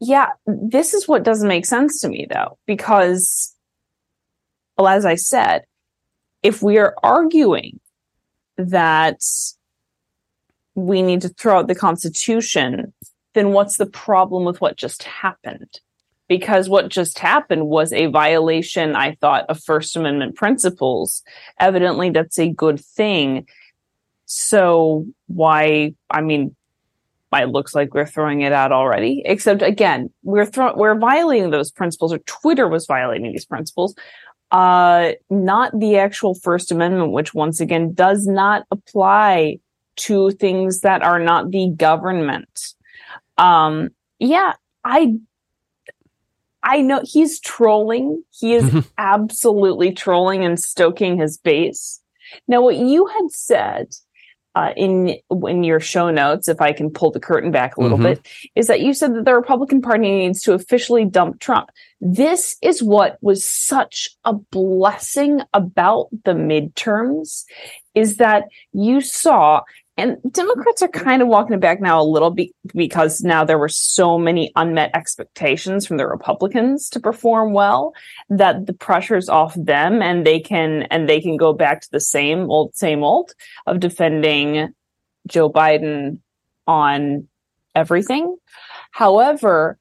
yeah, 0.00 0.30
this 0.46 0.94
is 0.94 1.06
what 1.06 1.22
doesn't 1.22 1.48
make 1.48 1.66
sense 1.66 2.00
to 2.00 2.08
me 2.08 2.26
though, 2.28 2.58
because 2.66 3.54
well, 4.78 4.88
as 4.88 5.04
I 5.04 5.16
said, 5.16 5.64
if 6.42 6.62
we 6.62 6.78
are 6.78 6.94
arguing 7.02 7.80
that 8.56 9.20
we 10.74 11.02
need 11.02 11.20
to 11.22 11.28
throw 11.28 11.58
out 11.58 11.68
the 11.68 11.74
Constitution, 11.74 12.92
then 13.34 13.52
what's 13.52 13.76
the 13.76 13.86
problem 13.86 14.44
with 14.44 14.60
what 14.60 14.76
just 14.76 15.02
happened? 15.04 15.80
Because 16.28 16.68
what 16.68 16.88
just 16.88 17.18
happened 17.18 17.66
was 17.68 17.92
a 17.92 18.06
violation, 18.06 18.96
I 18.96 19.16
thought, 19.16 19.44
of 19.48 19.62
First 19.62 19.96
Amendment 19.96 20.34
principles. 20.34 21.22
Evidently, 21.60 22.10
that's 22.10 22.38
a 22.38 22.48
good 22.48 22.80
thing. 22.80 23.46
So, 24.24 25.06
why, 25.26 25.94
I 26.10 26.22
mean, 26.22 26.56
it 27.40 27.48
looks 27.48 27.74
like 27.74 27.94
we're 27.94 28.06
throwing 28.06 28.42
it 28.42 28.52
out 28.52 28.72
already. 28.72 29.22
Except 29.24 29.62
again, 29.62 30.10
we're 30.22 30.46
throwing 30.46 30.76
we're 30.76 30.98
violating 30.98 31.50
those 31.50 31.70
principles, 31.70 32.12
or 32.12 32.18
Twitter 32.20 32.68
was 32.68 32.86
violating 32.86 33.32
these 33.32 33.46
principles, 33.46 33.94
uh, 34.52 35.12
not 35.30 35.78
the 35.78 35.96
actual 35.96 36.34
First 36.34 36.70
Amendment, 36.70 37.12
which 37.12 37.34
once 37.34 37.58
again 37.58 37.94
does 37.94 38.26
not 38.26 38.66
apply 38.70 39.58
to 39.96 40.30
things 40.32 40.80
that 40.80 41.02
are 41.02 41.18
not 41.18 41.50
the 41.50 41.72
government. 41.74 42.74
Um, 43.38 43.90
yeah, 44.18 44.52
I 44.84 45.14
I 46.62 46.80
know 46.82 47.00
he's 47.02 47.40
trolling. 47.40 48.22
He 48.30 48.54
is 48.54 48.86
absolutely 48.98 49.92
trolling 49.92 50.44
and 50.44 50.60
stoking 50.60 51.18
his 51.18 51.38
base. 51.38 52.00
Now, 52.46 52.62
what 52.62 52.76
you 52.76 53.06
had 53.06 53.30
said 53.30 53.88
uh, 54.54 54.72
in 54.76 55.16
in 55.48 55.64
your 55.64 55.80
show 55.80 56.10
notes, 56.10 56.48
if 56.48 56.60
I 56.60 56.72
can 56.72 56.90
pull 56.90 57.10
the 57.10 57.20
curtain 57.20 57.50
back 57.50 57.76
a 57.76 57.80
little 57.80 57.98
mm-hmm. 57.98 58.14
bit, 58.22 58.28
is 58.54 58.66
that 58.66 58.80
you 58.80 58.92
said 58.92 59.14
that 59.14 59.24
the 59.24 59.34
Republican 59.34 59.80
Party 59.80 60.10
needs 60.10 60.42
to 60.42 60.52
officially 60.52 61.04
dump 61.04 61.40
Trump. 61.40 61.70
This 62.00 62.56
is 62.62 62.82
what 62.82 63.18
was 63.22 63.46
such 63.46 64.10
a 64.24 64.34
blessing 64.34 65.40
about 65.54 66.08
the 66.24 66.32
midterms, 66.32 67.44
is 67.94 68.16
that 68.16 68.44
you 68.72 69.00
saw 69.00 69.62
and 69.96 70.12
mm-hmm. 70.12 70.28
Democrats 70.28 70.82
are 70.82 70.88
kind 70.88 71.22
of 71.22 71.28
walking 71.28 71.54
it 71.54 71.60
back 71.60 71.80
now 71.80 72.00
a 72.00 72.04
little 72.04 72.30
bit 72.30 72.50
because 72.74 73.20
now 73.20 73.44
there 73.44 73.58
were 73.58 73.68
so 73.68 74.18
many 74.18 74.50
unmet 74.56 74.90
expectations 74.94 75.86
from 75.86 75.96
the 75.96 76.06
Republicans 76.06 76.88
to 76.90 77.00
perform 77.00 77.52
well 77.52 77.92
that 78.30 78.66
the 78.66 78.72
pressure's 78.72 79.28
off 79.28 79.54
them 79.54 80.02
and 80.02 80.26
they 80.26 80.40
can 80.40 80.82
and 80.84 81.08
they 81.08 81.20
can 81.20 81.36
go 81.36 81.52
back 81.52 81.82
to 81.82 81.90
the 81.90 82.00
same 82.00 82.50
old 82.50 82.74
same 82.74 83.02
old 83.02 83.32
of 83.66 83.80
defending 83.80 84.72
Joe 85.26 85.50
Biden 85.50 86.18
on 86.66 87.28
everything. 87.74 88.36
However, 88.92 89.78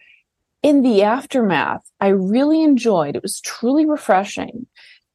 in 0.64 0.84
the 0.84 1.04
aftermath, 1.04 1.82
I 2.00 2.10
really 2.10 2.64
enjoyed 2.64 3.16
it 3.16 3.24
was 3.24 3.42
truly 3.42 3.86
refreshing 3.86 4.68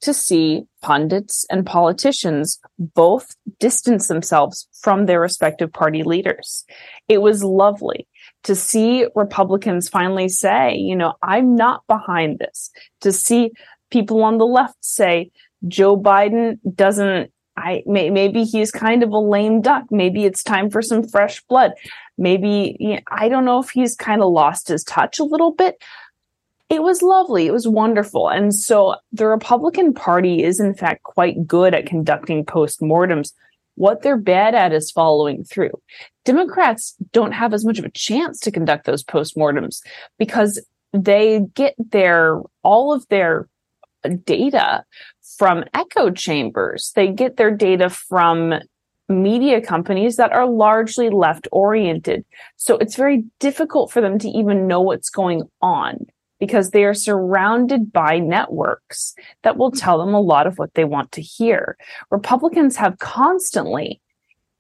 to 0.03 0.13
see 0.13 0.65
pundits 0.83 1.47
and 1.51 1.65
politicians 1.67 2.59
both 2.79 3.35
distance 3.59 4.09
themselves 4.09 4.69
from 4.81 5.07
their 5.07 5.21
respective 5.21 5.73
party 5.73 6.03
leaders. 6.03 6.65
It 7.09 7.23
was 7.23 7.43
lovely 7.43 8.07
to 8.45 8.55
see 8.55 9.07
Republicans 9.15 9.89
finally 9.89 10.29
say, 10.29 10.77
you 10.77 10.95
know, 10.95 11.15
I'm 11.23 11.57
not 11.57 11.83
behind 11.89 12.39
this. 12.39 12.71
To 13.01 13.13
see 13.13 13.53
people 13.91 14.23
on 14.23 14.39
the 14.39 14.47
left 14.47 14.77
say, 14.85 15.31
Joe 15.67 15.97
Biden 15.97 16.59
doesn't 16.75 17.33
I 17.57 17.83
may, 17.87 18.11
maybe 18.11 18.45
he's 18.45 18.71
kind 18.71 19.03
of 19.03 19.11
a 19.11 19.19
lame 19.19 19.63
duck. 19.63 19.85
Maybe 19.91 20.27
it's 20.27 20.43
time 20.43 20.69
for 20.71 20.83
some 20.83 21.03
fresh 21.03 21.43
blood. 21.45 21.73
maybe 22.19 22.77
you 22.79 22.95
know, 22.95 23.01
I 23.11 23.29
don't 23.29 23.45
know 23.45 23.61
if 23.61 23.71
he's 23.71 23.97
kind 23.97 24.23
of 24.23 24.31
lost 24.31 24.69
his 24.69 24.85
touch 24.85 25.19
a 25.19 25.25
little 25.25 25.53
bit. 25.53 25.83
It 26.69 26.83
was 26.83 27.01
lovely. 27.01 27.47
It 27.47 27.53
was 27.53 27.69
wonderful. 27.69 28.29
And 28.29 28.53
so 28.55 28.97
the 29.13 29.27
Republican 29.27 29.95
Party 29.95 30.43
is, 30.43 30.59
in 30.59 30.75
fact, 30.75 31.05
quite 31.05 31.47
good 31.47 31.75
at 31.75 31.87
conducting 31.87 32.45
postmortems. 32.45 33.33
What 33.77 34.03
they're 34.03 34.17
bad 34.17 34.55
at 34.55 34.73
is 34.73 34.91
following 34.91 35.45
through. 35.45 35.81
Democrats 36.25 36.97
don't 37.13 37.33
have 37.33 37.55
as 37.55 37.65
much 37.65 37.79
of 37.79 37.85
a 37.85 37.91
chance 37.91 38.41
to 38.41 38.51
conduct 38.51 38.85
those 38.85 39.05
postmortems 39.05 39.81
because 40.19 40.61
they 40.93 41.41
get 41.55 41.75
their 41.79 42.41
all 42.65 42.93
of 42.93 43.07
their 43.09 43.49
data 44.25 44.85
from 45.39 45.65
echo 45.75 46.11
chambers. 46.11 46.93
They 46.97 47.09
get 47.09 47.37
their 47.37 47.55
data 47.55 47.91
from 47.91 48.55
media 49.09 49.61
companies 49.61 50.17
that 50.17 50.33
are 50.33 50.47
largely 50.47 51.11
left 51.11 51.47
oriented. 51.53 52.25
So 52.57 52.77
it's 52.79 52.97
very 52.97 53.25
difficult 53.39 53.93
for 53.93 54.01
them 54.01 54.19
to 54.19 54.29
even 54.29 54.67
know 54.67 54.81
what's 54.81 55.11
going 55.11 55.43
on 55.63 56.07
because 56.39 56.71
they 56.71 56.85
are 56.85 56.95
surrounded 56.95 57.93
by 57.93 58.19
networks 58.19 59.15
that 59.43 59.57
will 59.57 59.71
hmm. 59.71 59.79
tell 59.79 59.99
them 59.99 60.15
a 60.15 60.21
lot 60.21 60.47
of 60.47 60.59
what 60.59 60.75
they 60.75 60.85
want 60.85 61.13
to 61.13 61.23
hear. 61.23 61.77
Republicans 62.11 62.77
have 62.77 62.99
constantly 62.99 64.01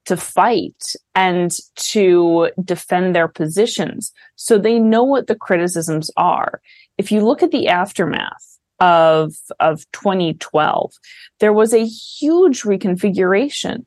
to 0.06 0.16
fight 0.16 0.94
and 1.14 1.52
to 1.74 2.50
defend 2.64 3.14
their 3.14 3.28
positions. 3.28 4.12
So 4.36 4.56
they 4.56 4.78
know 4.78 5.02
what 5.02 5.26
the 5.26 5.34
criticisms 5.34 6.10
are. 6.16 6.60
If 6.96 7.10
you 7.10 7.20
look 7.20 7.42
at 7.42 7.50
the 7.50 7.68
aftermath 7.68 8.58
of, 8.78 9.34
of 9.58 9.84
2012, 9.92 10.92
there 11.40 11.52
was 11.52 11.74
a 11.74 11.84
huge 11.84 12.62
reconfiguration 12.62 13.84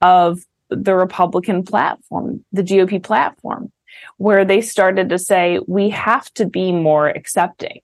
of 0.00 0.40
the 0.70 0.94
Republican 0.94 1.64
platform, 1.64 2.44
the 2.52 2.62
GOP 2.62 3.02
platform, 3.02 3.70
where 4.16 4.44
they 4.44 4.60
started 4.60 5.08
to 5.08 5.18
say, 5.18 5.60
we 5.66 5.90
have 5.90 6.32
to 6.34 6.46
be 6.46 6.72
more 6.72 7.08
accepting 7.08 7.80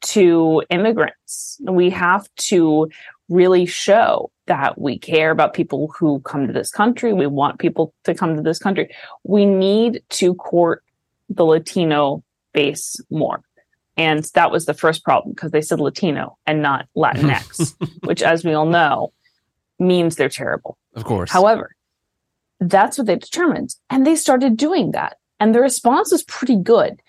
to 0.00 0.62
immigrants. 0.70 1.60
We 1.60 1.90
have 1.90 2.28
to 2.36 2.88
really 3.28 3.66
show 3.66 4.30
that 4.46 4.80
we 4.80 4.98
care 4.98 5.30
about 5.30 5.54
people 5.54 5.92
who 5.98 6.20
come 6.20 6.46
to 6.46 6.52
this 6.52 6.70
country. 6.70 7.12
We 7.12 7.26
want 7.26 7.58
people 7.58 7.92
to 8.04 8.14
come 8.14 8.36
to 8.36 8.42
this 8.42 8.58
country. 8.58 8.94
We 9.24 9.44
need 9.44 10.02
to 10.10 10.34
court 10.34 10.82
the 11.28 11.44
Latino 11.44 12.24
base 12.52 12.96
more. 13.10 13.42
And 13.96 14.24
that 14.34 14.50
was 14.50 14.64
the 14.64 14.74
first 14.74 15.04
problem 15.04 15.34
because 15.34 15.50
they 15.50 15.60
said 15.60 15.80
Latino 15.80 16.38
and 16.46 16.62
not 16.62 16.86
Latinx, 16.96 17.74
which, 18.04 18.22
as 18.22 18.44
we 18.44 18.54
all 18.54 18.66
know, 18.66 19.12
means 19.78 20.16
they're 20.16 20.28
terrible. 20.28 20.78
Of 20.94 21.04
course. 21.04 21.30
However, 21.30 21.74
that's 22.60 22.96
what 22.96 23.06
they 23.06 23.16
determined. 23.16 23.74
And 23.90 24.06
they 24.06 24.16
started 24.16 24.56
doing 24.56 24.92
that. 24.92 25.16
And 25.40 25.54
the 25.54 25.60
response 25.60 26.12
was 26.12 26.24
pretty 26.24 26.56
good 26.56 27.00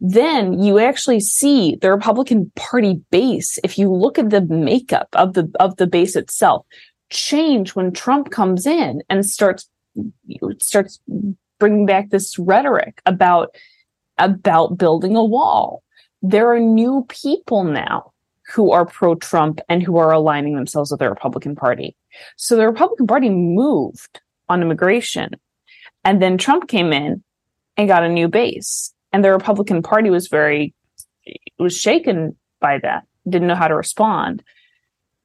then 0.00 0.60
you 0.60 0.78
actually 0.78 1.20
see 1.20 1.76
the 1.76 1.90
Republican 1.90 2.52
Party 2.54 3.00
base, 3.10 3.58
if 3.64 3.78
you 3.78 3.90
look 3.90 4.18
at 4.18 4.30
the 4.30 4.42
makeup 4.42 5.08
of 5.14 5.32
the 5.32 5.50
of 5.58 5.76
the 5.76 5.86
base 5.86 6.16
itself, 6.16 6.66
change 7.10 7.74
when 7.74 7.92
Trump 7.92 8.30
comes 8.30 8.66
in 8.66 9.02
and 9.08 9.24
starts 9.24 9.68
starts 10.58 11.00
bringing 11.58 11.86
back 11.86 12.10
this 12.10 12.38
rhetoric 12.38 13.00
about 13.06 13.54
about 14.18 14.76
building 14.76 15.16
a 15.16 15.24
wall. 15.24 15.82
There 16.20 16.52
are 16.52 16.60
new 16.60 17.06
people 17.08 17.64
now 17.64 18.12
who 18.54 18.72
are 18.72 18.84
pro 18.84 19.14
Trump 19.14 19.60
and 19.68 19.82
who 19.82 19.96
are 19.96 20.12
aligning 20.12 20.56
themselves 20.56 20.90
with 20.90 21.00
the 21.00 21.08
Republican 21.08 21.56
Party. 21.56 21.96
So 22.36 22.56
the 22.56 22.66
Republican 22.66 23.06
Party 23.06 23.30
moved 23.30 24.20
on 24.48 24.62
immigration. 24.62 25.30
And 26.04 26.22
then 26.22 26.38
Trump 26.38 26.68
came 26.68 26.92
in 26.92 27.24
and 27.76 27.88
got 27.88 28.04
a 28.04 28.08
new 28.08 28.28
base 28.28 28.92
and 29.12 29.24
the 29.24 29.32
Republican 29.32 29.82
Party 29.82 30.10
was 30.10 30.28
very 30.28 30.74
was 31.58 31.76
shaken 31.76 32.36
by 32.60 32.78
that, 32.78 33.04
didn't 33.28 33.48
know 33.48 33.54
how 33.54 33.68
to 33.68 33.74
respond. 33.74 34.42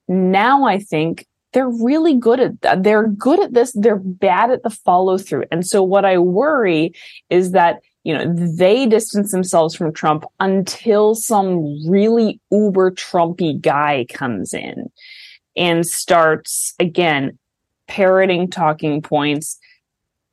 Now 0.07 0.65
I 0.65 0.79
think 0.79 1.27
they're 1.53 1.69
really 1.69 2.15
good 2.15 2.39
at 2.39 2.61
that. 2.61 2.83
They're 2.83 3.07
good 3.07 3.39
at 3.39 3.53
this. 3.53 3.73
They're 3.73 3.99
bad 3.99 4.51
at 4.51 4.63
the 4.63 4.69
follow 4.69 5.17
through. 5.17 5.45
And 5.51 5.65
so 5.65 5.83
what 5.83 6.05
I 6.05 6.17
worry 6.17 6.93
is 7.29 7.51
that, 7.51 7.81
you 8.03 8.13
know, 8.17 8.33
they 8.33 8.85
distance 8.85 9.31
themselves 9.31 9.75
from 9.75 9.93
Trump 9.93 10.23
until 10.39 11.13
some 11.13 11.77
really 11.89 12.39
uber 12.51 12.91
Trumpy 12.91 13.59
guy 13.59 14.05
comes 14.09 14.53
in 14.53 14.89
and 15.55 15.85
starts 15.85 16.73
again 16.79 17.37
parroting 17.87 18.49
talking 18.49 19.01
points, 19.01 19.59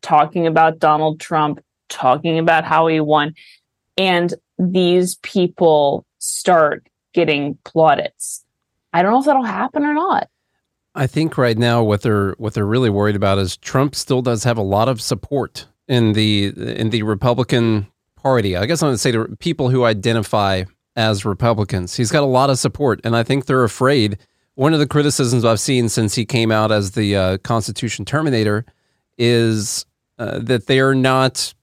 talking 0.01 0.47
about 0.47 0.79
Donald 0.79 1.19
Trump, 1.19 1.61
talking 1.89 2.39
about 2.39 2.65
how 2.65 2.87
he 2.87 3.01
won. 3.01 3.35
And 3.97 4.35
these 4.59 5.17
people 5.17 6.05
start 6.19 6.87
getting 7.13 7.59
plaudits. 7.65 8.45
I 8.93 9.03
don't 9.03 9.13
know 9.13 9.21
if 9.21 9.27
that'll 9.27 9.43
happen 9.43 9.85
or 9.85 9.95
not. 9.95 10.29
I 10.95 11.07
think 11.07 11.39
right 11.39 11.57
now 11.57 11.83
what 11.83 12.03
they're 12.03 12.33
what 12.39 12.55
they're 12.55 12.67
really 12.67 12.91
worried 12.91 13.17
about 13.17 13.39
is 13.39 13.57
Trump 13.57 13.95
still 13.95 14.23
does 14.23 14.45
have 14.45 14.59
a 14.59 14.63
lot 14.63 14.89
of 14.89 15.01
support 15.01 15.67
in 15.87 16.13
the 16.13 16.53
in 16.57 16.91
the 16.91 17.03
Republican 17.05 17.87
Party. 18.17 18.57
I 18.57 18.67
guess 18.67 18.83
I'm 18.83 18.89
going 18.89 18.95
to 18.95 18.99
say 18.99 19.13
to 19.13 19.37
people 19.37 19.71
who 19.71 19.85
identify 19.85 20.65
as 20.97 21.25
Republicans. 21.25 21.95
He's 21.97 22.11
got 22.11 22.25
a 22.25 22.27
lot 22.27 22.51
of 22.51 22.59
support, 22.59 23.01
and 23.05 23.15
I 23.15 23.23
think 23.23 23.47
they're 23.47 23.65
afraid. 23.65 24.19
One 24.55 24.73
of 24.75 24.81
the 24.81 24.89
criticisms 24.89 25.45
I've 25.45 25.61
seen 25.61 25.89
since 25.89 26.17
he 26.17 26.25
came 26.25 26.51
out 26.51 26.73
as 26.73 26.93
the 26.93 27.15
uh, 27.15 27.39
Constitution 27.39 28.05
Terminator 28.05 28.67
is 29.17 29.87
uh, 30.19 30.41
that 30.41 30.67
they 30.67 30.81
are 30.81 30.97
not 30.97 31.55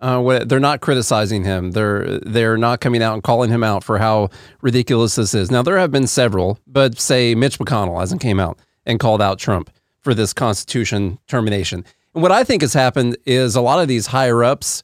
uh, 0.00 0.44
they're 0.44 0.60
not 0.60 0.80
criticizing 0.80 1.44
him. 1.44 1.72
They're 1.72 2.18
they're 2.20 2.56
not 2.56 2.80
coming 2.80 3.02
out 3.02 3.14
and 3.14 3.22
calling 3.22 3.50
him 3.50 3.62
out 3.62 3.82
for 3.82 3.98
how 3.98 4.30
ridiculous 4.60 5.14
this 5.14 5.34
is. 5.34 5.50
Now 5.50 5.62
there 5.62 5.78
have 5.78 5.90
been 5.90 6.06
several, 6.06 6.58
but 6.66 6.98
say 6.98 7.34
Mitch 7.34 7.58
McConnell 7.58 8.00
hasn't 8.00 8.20
came 8.20 8.38
out 8.38 8.58
and 8.84 9.00
called 9.00 9.22
out 9.22 9.38
Trump 9.38 9.70
for 10.00 10.14
this 10.14 10.32
Constitution 10.32 11.18
termination. 11.26 11.84
And 12.14 12.22
what 12.22 12.32
I 12.32 12.44
think 12.44 12.62
has 12.62 12.74
happened 12.74 13.16
is 13.24 13.56
a 13.56 13.60
lot 13.60 13.80
of 13.80 13.88
these 13.88 14.06
higher 14.08 14.44
ups, 14.44 14.82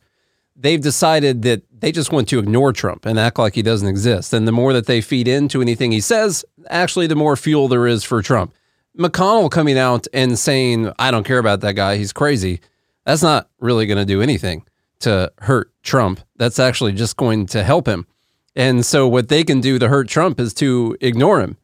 they've 0.57 0.81
decided 0.81 1.43
that 1.43 1.63
they 1.71 1.93
just 1.93 2.13
want 2.13 2.29
to 2.29 2.39
ignore 2.39 2.73
Trump 2.73 3.07
and 3.07 3.19
act 3.19 3.39
like 3.39 3.55
he 3.55 3.63
doesn't 3.63 3.89
exist. 3.89 4.33
And 4.33 4.49
the 4.49 4.53
more 4.53 4.73
that 4.73 4.87
they 4.87 5.01
feed 5.01 5.29
into 5.29 5.61
anything 5.61 5.93
he 5.93 6.01
says, 6.01 6.45
actually, 6.69 7.07
the 7.07 7.17
more 7.17 7.37
fuel 7.37 7.69
there 7.69 7.87
is 7.87 8.03
for 8.03 8.23
Trump. 8.23 8.55
McConnell 8.99 9.51
coming 9.51 9.79
out 9.79 10.07
and 10.13 10.39
saying, 10.39 10.93
"I 10.99 11.11
don't 11.11 11.25
care 11.25 11.39
about 11.39 11.61
that 11.61 11.75
guy. 11.75 11.97
He's 11.97 12.13
crazy." 12.13 12.61
That's 13.07 13.23
not 13.23 13.49
really 13.59 13.87
going 13.87 13.99
to 13.99 14.05
do 14.05 14.23
anything 14.23 14.65
to 15.03 15.33
hurt 15.39 15.71
Trump. 15.83 16.21
That's 16.37 16.59
actually 16.59 16.93
just 16.93 17.17
going 17.17 17.47
to 17.47 17.63
help 17.63 17.87
him. 17.87 18.07
And 18.55 18.85
so, 18.85 19.09
what 19.09 19.29
they 19.29 19.45
can 19.45 19.61
do 19.61 19.79
to 19.79 19.89
hurt 19.89 20.09
Trump 20.09 20.39
is 20.39 20.53
to 20.55 20.97
ignore 21.01 21.41
him. 21.41 21.57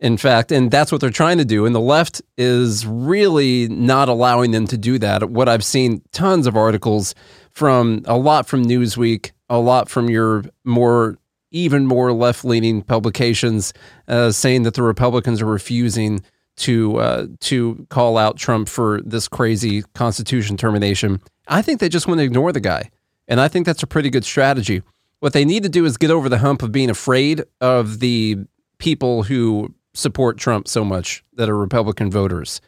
In 0.00 0.16
fact, 0.16 0.50
and 0.52 0.70
that's 0.70 0.90
what 0.90 1.00
they're 1.00 1.10
trying 1.10 1.38
to 1.38 1.44
do. 1.44 1.64
And 1.64 1.74
the 1.74 1.80
left 1.80 2.20
is 2.36 2.84
really 2.86 3.68
not 3.68 4.08
allowing 4.08 4.50
them 4.50 4.66
to 4.66 4.76
do 4.76 4.98
that. 4.98 5.30
What 5.30 5.48
I've 5.48 5.64
seen 5.64 6.02
tons 6.12 6.46
of 6.46 6.56
articles 6.56 7.14
from 7.52 8.02
a 8.04 8.16
lot 8.16 8.46
from 8.46 8.64
Newsweek, 8.64 9.30
a 9.48 9.58
lot 9.58 9.88
from 9.88 10.10
your 10.10 10.44
more, 10.64 11.16
even 11.52 11.86
more 11.86 12.12
left 12.12 12.44
leaning 12.44 12.82
publications 12.82 13.72
uh, 14.08 14.32
saying 14.32 14.64
that 14.64 14.74
the 14.74 14.82
Republicans 14.82 15.40
are 15.40 15.46
refusing 15.46 16.22
to 16.56 16.96
uh, 16.98 17.26
to 17.40 17.86
call 17.90 18.16
out 18.16 18.36
Trump 18.36 18.68
for 18.68 19.00
this 19.04 19.28
crazy 19.28 19.82
constitution 19.94 20.56
termination. 20.56 21.20
I 21.48 21.62
think 21.62 21.80
they 21.80 21.88
just 21.88 22.06
want 22.06 22.18
to 22.18 22.24
ignore 22.24 22.52
the 22.52 22.60
guy. 22.60 22.90
And 23.26 23.40
I 23.40 23.48
think 23.48 23.66
that's 23.66 23.82
a 23.82 23.86
pretty 23.86 24.10
good 24.10 24.24
strategy. 24.24 24.82
What 25.20 25.32
they 25.32 25.44
need 25.44 25.62
to 25.62 25.68
do 25.68 25.84
is 25.84 25.96
get 25.96 26.10
over 26.10 26.28
the 26.28 26.38
hump 26.38 26.62
of 26.62 26.72
being 26.72 26.90
afraid 26.90 27.42
of 27.60 28.00
the 28.00 28.38
people 28.78 29.22
who 29.22 29.74
support 29.94 30.36
Trump 30.36 30.68
so 30.68 30.84
much 30.84 31.24
that 31.34 31.48
are 31.48 31.56
Republican 31.56 32.10
voters. 32.10 32.60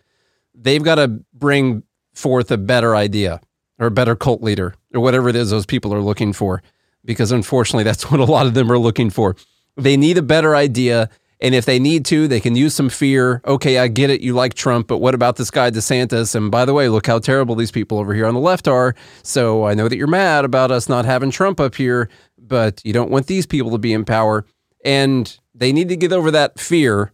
They've 0.54 0.82
got 0.82 0.94
to 0.94 1.08
bring 1.34 1.82
forth 2.14 2.50
a 2.50 2.56
better 2.56 2.96
idea 2.96 3.40
or 3.78 3.88
a 3.88 3.90
better 3.90 4.16
cult 4.16 4.42
leader 4.42 4.74
or 4.94 5.00
whatever 5.00 5.28
it 5.28 5.36
is 5.36 5.50
those 5.50 5.66
people 5.66 5.92
are 5.92 6.00
looking 6.00 6.32
for. 6.32 6.62
Because 7.04 7.30
unfortunately, 7.30 7.84
that's 7.84 8.10
what 8.10 8.20
a 8.20 8.24
lot 8.24 8.46
of 8.46 8.54
them 8.54 8.72
are 8.72 8.78
looking 8.78 9.10
for. 9.10 9.36
They 9.76 9.96
need 9.96 10.16
a 10.16 10.22
better 10.22 10.56
idea 10.56 11.10
and 11.40 11.54
if 11.54 11.66
they 11.66 11.78
need 11.78 12.04
to, 12.06 12.28
they 12.28 12.40
can 12.40 12.56
use 12.56 12.74
some 12.74 12.88
fear. 12.88 13.42
Okay, 13.46 13.78
I 13.78 13.88
get 13.88 14.08
it. 14.10 14.22
You 14.22 14.32
like 14.32 14.54
Trump, 14.54 14.86
but 14.86 14.98
what 14.98 15.14
about 15.14 15.36
this 15.36 15.50
guy 15.50 15.70
DeSantis? 15.70 16.34
And 16.34 16.50
by 16.50 16.64
the 16.64 16.72
way, 16.72 16.88
look 16.88 17.06
how 17.06 17.18
terrible 17.18 17.54
these 17.54 17.70
people 17.70 17.98
over 17.98 18.14
here 18.14 18.26
on 18.26 18.34
the 18.34 18.40
left 18.40 18.66
are. 18.68 18.94
So 19.22 19.64
I 19.64 19.74
know 19.74 19.88
that 19.88 19.96
you're 19.96 20.06
mad 20.06 20.44
about 20.44 20.70
us 20.70 20.88
not 20.88 21.04
having 21.04 21.30
Trump 21.30 21.60
up 21.60 21.74
here, 21.74 22.08
but 22.38 22.80
you 22.84 22.92
don't 22.92 23.10
want 23.10 23.26
these 23.26 23.44
people 23.46 23.70
to 23.72 23.78
be 23.78 23.92
in 23.92 24.04
power. 24.04 24.46
And 24.84 25.38
they 25.54 25.72
need 25.72 25.88
to 25.90 25.96
get 25.96 26.12
over 26.12 26.30
that 26.30 26.58
fear 26.58 27.12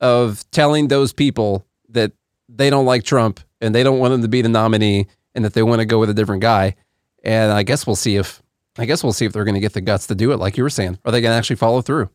of 0.00 0.48
telling 0.50 0.88
those 0.88 1.12
people 1.12 1.66
that 1.88 2.12
they 2.48 2.70
don't 2.70 2.86
like 2.86 3.02
Trump 3.02 3.40
and 3.60 3.74
they 3.74 3.82
don't 3.82 3.98
want 3.98 4.14
him 4.14 4.22
to 4.22 4.28
be 4.28 4.42
the 4.42 4.48
nominee 4.48 5.06
and 5.34 5.44
that 5.44 5.54
they 5.54 5.62
want 5.62 5.80
to 5.80 5.86
go 5.86 5.98
with 5.98 6.10
a 6.10 6.14
different 6.14 6.42
guy. 6.42 6.76
And 7.24 7.50
I 7.50 7.62
guess 7.62 7.86
we'll 7.86 7.96
see 7.96 8.16
if 8.16 8.42
I 8.76 8.86
guess 8.86 9.02
we'll 9.02 9.12
see 9.12 9.24
if 9.24 9.32
they're 9.32 9.44
going 9.44 9.54
to 9.54 9.60
get 9.60 9.72
the 9.72 9.80
guts 9.80 10.08
to 10.08 10.14
do 10.14 10.32
it, 10.32 10.38
like 10.38 10.56
you 10.56 10.64
were 10.64 10.70
saying. 10.70 10.98
Are 11.04 11.12
they 11.12 11.20
going 11.20 11.32
to 11.32 11.36
actually 11.36 11.56
follow 11.56 11.80
through? 11.80 12.10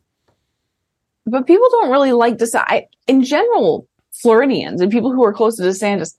But 1.26 1.46
people 1.46 1.68
don't 1.70 1.90
really 1.90 2.12
like 2.12 2.36
DeSantis. 2.36 2.64
I, 2.66 2.86
in 3.06 3.22
general, 3.22 3.86
Floridians 4.12 4.80
and 4.80 4.90
people 4.90 5.12
who 5.12 5.24
are 5.24 5.32
close 5.32 5.56
to 5.56 5.62
DeSantis 5.62 6.14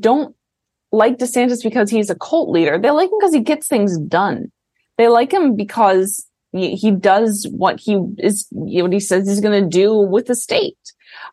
don't 0.00 0.34
like 0.92 1.18
DeSantis 1.18 1.62
because 1.62 1.90
he's 1.90 2.10
a 2.10 2.14
cult 2.14 2.50
leader. 2.50 2.78
They 2.78 2.90
like 2.90 3.10
him 3.10 3.18
because 3.18 3.34
he 3.34 3.40
gets 3.40 3.66
things 3.66 3.98
done. 3.98 4.50
They 4.96 5.08
like 5.08 5.32
him 5.32 5.56
because 5.56 6.26
he, 6.52 6.76
he 6.76 6.90
does 6.92 7.46
what 7.50 7.80
he 7.80 7.98
is, 8.18 8.46
what 8.50 8.92
he 8.92 9.00
says 9.00 9.28
he's 9.28 9.40
going 9.40 9.60
to 9.62 9.68
do 9.68 9.94
with 9.94 10.26
the 10.26 10.36
state. 10.36 10.78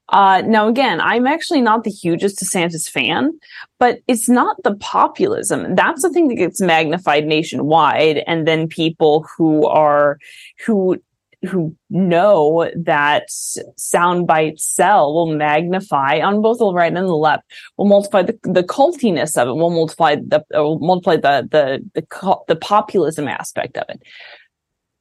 Uh, 0.09 0.41
now, 0.45 0.67
again, 0.67 0.99
I'm 0.99 1.27
actually 1.27 1.61
not 1.61 1.83
the 1.83 1.91
hugest 1.91 2.39
DeSantis 2.39 2.89
fan, 2.89 3.31
but 3.79 3.99
it's 4.07 4.27
not 4.27 4.57
the 4.63 4.75
populism. 4.75 5.75
That's 5.75 6.01
the 6.01 6.09
thing 6.09 6.27
that 6.27 6.35
gets 6.35 6.61
magnified 6.61 7.25
nationwide. 7.25 8.23
And 8.27 8.47
then 8.47 8.67
people 8.67 9.27
who 9.37 9.67
are, 9.67 10.17
who 10.65 11.01
who 11.49 11.75
know 11.89 12.69
that 12.75 13.23
sound 13.29 14.27
bites 14.27 14.63
sell 14.63 15.13
will 15.13 15.33
magnify 15.35 16.19
on 16.19 16.41
both 16.41 16.59
the 16.59 16.71
right 16.71 16.93
and 16.93 17.07
the 17.07 17.15
left 17.15 17.43
will 17.77 17.87
multiply 17.87 18.21
the, 18.21 18.37
the 18.43 18.63
cultiness 18.63 19.37
of 19.37 19.47
it 19.47 19.53
will 19.53 19.71
multiply 19.71 20.15
the 20.15 20.43
will 20.51 20.79
multiply 20.79 21.15
the 21.15 21.47
the 21.51 22.01
the, 22.01 22.37
the 22.47 22.55
populism 22.55 23.27
aspect 23.27 23.77
of 23.77 23.85
it 23.89 24.01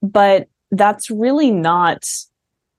but 0.02 0.48
that's 0.70 1.10
really 1.10 1.50
not 1.50 2.04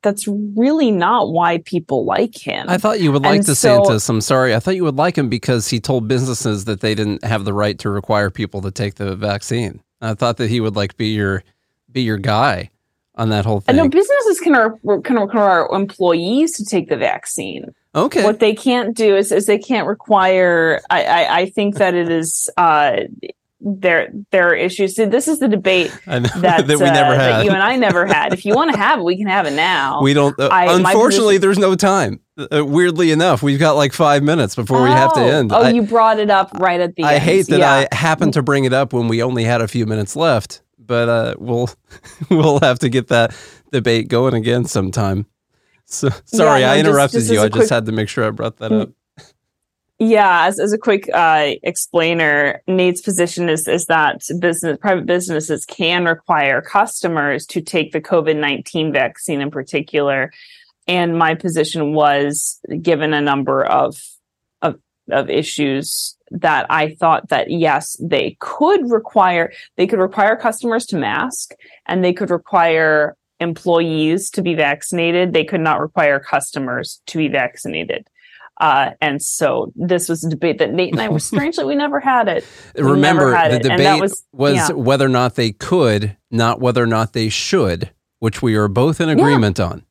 that's 0.02 0.28
really 0.28 0.90
not 0.90 1.32
why 1.32 1.60
people 1.60 2.06
like 2.06 2.36
him. 2.36 2.68
I 2.68 2.80
thought 2.80 3.02
you 3.02 3.12
would 3.12 3.22
like 3.22 3.36
and 3.36 3.46
DeSantis. 3.46 4.02
So, 4.02 4.14
I'm 4.14 4.22
sorry. 4.22 4.56
I 4.56 4.60
thought 4.60 4.76
you 4.76 4.84
would 4.84 4.96
like 4.96 5.16
him 5.16 5.30
because 5.30 5.68
he 5.68 5.80
told 5.80 6.08
businesses 6.08 6.66
that 6.66 6.82
they 6.82 6.96
didn't 6.96 7.24
have 7.24 7.46
the 7.46 7.54
right 7.54 7.78
to 7.78 7.90
require 7.92 8.32
people 8.32 8.62
to 8.62 8.72
take 8.72 8.96
the 8.96 9.16
vaccine. 9.16 9.80
I 10.02 10.16
thought 10.16 10.38
that 10.38 10.50
he 10.50 10.60
would 10.60 10.76
like 10.76 10.98
be 10.98 11.10
your 11.10 11.44
be 11.92 12.02
your 12.02 12.18
guy 12.18 12.72
on 13.16 13.30
that 13.30 13.46
whole 13.46 13.62
thing. 13.62 13.76
I 13.76 13.78
know 13.78 13.90
businesses 13.90 14.40
can, 14.40 14.54
re- 14.54 15.02
can 15.04 15.18
require 15.18 15.68
employees 15.72 16.54
to 16.58 16.66
take 16.66 16.90
the 16.90 16.98
vaccine. 16.98 17.74
Okay. 17.94 18.24
What 18.24 18.40
they 18.40 18.56
can't 18.56 18.96
do 18.96 19.16
is, 19.16 19.32
is 19.32 19.46
they 19.46 19.60
can't 19.60 19.88
require. 19.88 20.82
I, 20.90 21.04
I, 21.04 21.38
I 21.40 21.50
think 21.50 21.76
that 21.76 21.94
it 21.94 22.10
is. 22.10 22.50
Uh, 22.58 23.02
there 23.64 24.12
there 24.32 24.50
are 24.50 24.56
issues. 24.56 24.96
So 24.96 25.06
this 25.06 25.28
is 25.28 25.40
the 25.40 25.48
debate 25.48 25.92
that, 26.06 26.24
that 26.42 26.68
we 26.68 26.74
uh, 26.74 26.94
never 26.94 27.16
had. 27.16 27.32
That 27.32 27.46
you 27.46 27.52
and 27.52 27.62
I 27.62 27.76
never 27.76 28.06
had. 28.06 28.34
If 28.34 28.46
you 28.46 28.56
want 28.56 28.72
to 28.72 28.78
have 28.78 29.00
it, 29.00 29.04
we 29.04 29.18
can 29.18 29.28
have 29.28 29.46
it 29.46 29.54
now. 29.54 30.02
We 30.02 30.14
don't. 30.14 30.38
Uh, 30.40 30.48
I, 30.48 30.74
unfortunately, 30.74 31.36
position, 31.36 31.42
there's 31.42 31.60
no 31.60 31.76
time. 31.76 32.20
Uh, 32.38 32.66
weirdly 32.66 33.12
enough, 33.12 33.44
we've 33.44 33.60
got 33.60 33.76
like 33.76 33.94
five 33.94 34.24
minutes 34.24 34.56
before 34.56 34.80
oh, 34.80 34.84
we 34.84 34.90
have 34.90 35.14
to 35.14 35.22
oh. 35.22 35.28
end. 35.28 35.52
Oh, 35.52 35.62
I, 35.62 35.70
you 35.72 35.84
brought 35.84 36.20
it 36.20 36.30
up 36.30 36.52
right 36.56 36.80
at 36.80 36.96
the 36.96 37.04
I 37.04 37.16
end. 37.16 37.24
hate 37.24 37.48
that 37.48 37.60
yeah. 37.60 37.88
I 37.92 37.96
happened 37.96 38.34
to 38.34 38.42
bring 38.42 38.66
it 38.66 38.74
up 38.74 38.94
when 38.94 39.08
we 39.08 39.22
only 39.22 39.44
had 39.44 39.62
a 39.62 39.68
few 39.68 39.86
minutes 39.86 40.16
left, 40.16 40.62
but 40.86 41.10
uh, 41.10 41.36
we'll 41.38 41.70
we'll 42.30 42.60
have 42.60 42.80
to 42.80 42.90
get 42.90 43.08
that 43.10 43.36
debate 43.72 44.08
going 44.08 44.34
again 44.34 44.66
sometime. 44.66 45.26
So, 45.86 46.10
sorry, 46.26 46.62
yeah, 46.62 46.68
no, 46.68 46.74
I 46.74 46.80
interrupted 46.80 47.20
just, 47.20 47.28
just 47.28 47.34
you. 47.34 47.40
I 47.40 47.50
quick, 47.50 47.62
just 47.64 47.70
had 47.70 47.86
to 47.86 47.92
make 47.92 48.10
sure 48.10 48.26
I 48.26 48.32
brought 48.32 48.58
that 48.58 48.72
up. 48.72 48.90
Yeah, 50.04 50.48
as, 50.48 50.60
as 50.60 50.74
a 50.74 50.80
quick 50.80 51.08
uh, 51.14 51.52
explainer, 51.62 52.64
Nate's 52.68 53.02
position 53.02 53.50
is 53.50 53.68
is 53.68 53.86
that 53.86 54.24
business 54.40 54.80
private 54.82 55.06
businesses 55.06 55.64
can 55.64 56.06
require 56.06 56.60
customers 56.60 57.46
to 57.46 57.62
take 57.62 57.92
the 57.92 58.02
COVID 58.02 58.36
nineteen 58.38 58.92
vaccine 58.92 59.42
in 59.42 59.52
particular, 59.52 60.32
and 60.88 61.20
my 61.20 61.36
position 61.36 61.94
was 61.94 62.60
given 62.82 63.14
a 63.14 63.22
number 63.22 63.64
of 63.64 63.96
of 64.64 64.80
of 65.12 65.30
issues 65.30 66.18
that 66.32 66.66
I 66.70 66.96
thought 66.96 67.30
that 67.30 67.52
yes, 67.52 67.98
they 68.02 68.38
could 68.40 68.90
require 68.90 69.52
they 69.76 69.88
could 69.88 70.00
require 70.00 70.36
customers 70.36 70.86
to 70.88 70.98
mask, 70.98 71.54
and 71.86 72.04
they 72.04 72.14
could 72.14 72.30
require 72.30 73.16
employees 73.40 74.30
to 74.32 74.42
be 74.42 74.56
vaccinated. 74.56 75.34
They 75.34 75.44
could 75.44 75.62
not 75.62 75.82
require 75.82 76.20
customers 76.20 77.02
to 77.08 77.18
be 77.18 77.28
vaccinated. 77.28 78.08
Uh, 78.60 78.92
and 79.02 79.22
so 79.22 79.74
this 79.76 80.08
was 80.08 80.24
a 80.24 80.30
debate 80.30 80.60
that 80.60 80.72
Nate 80.72 80.92
and 80.92 81.02
I 81.02 81.10
were 81.10 81.20
strangely 81.20 81.66
we 81.66 81.76
never 81.76 82.00
had 82.00 82.28
it. 82.28 82.46
We 82.76 82.84
Remember, 82.84 83.34
had 83.34 83.52
the 83.52 83.56
it. 83.56 83.64
debate 83.64 84.00
was, 84.00 84.24
was 84.32 84.56
yeah. 84.56 84.72
whether 84.72 85.06
or 85.06 85.10
not 85.10 85.36
they 85.36 85.52
could, 85.52 86.16
not 86.30 86.60
whether 86.60 86.84
or 86.84 86.88
not 86.88 87.14
they 87.14 87.30
should, 87.30 87.92
which 88.20 88.42
we 88.42 88.56
are 88.56 88.68
both 88.68 89.02
in 89.02 89.10
agreement 89.10 89.58
yeah. 89.58 89.66
on. 89.66 89.86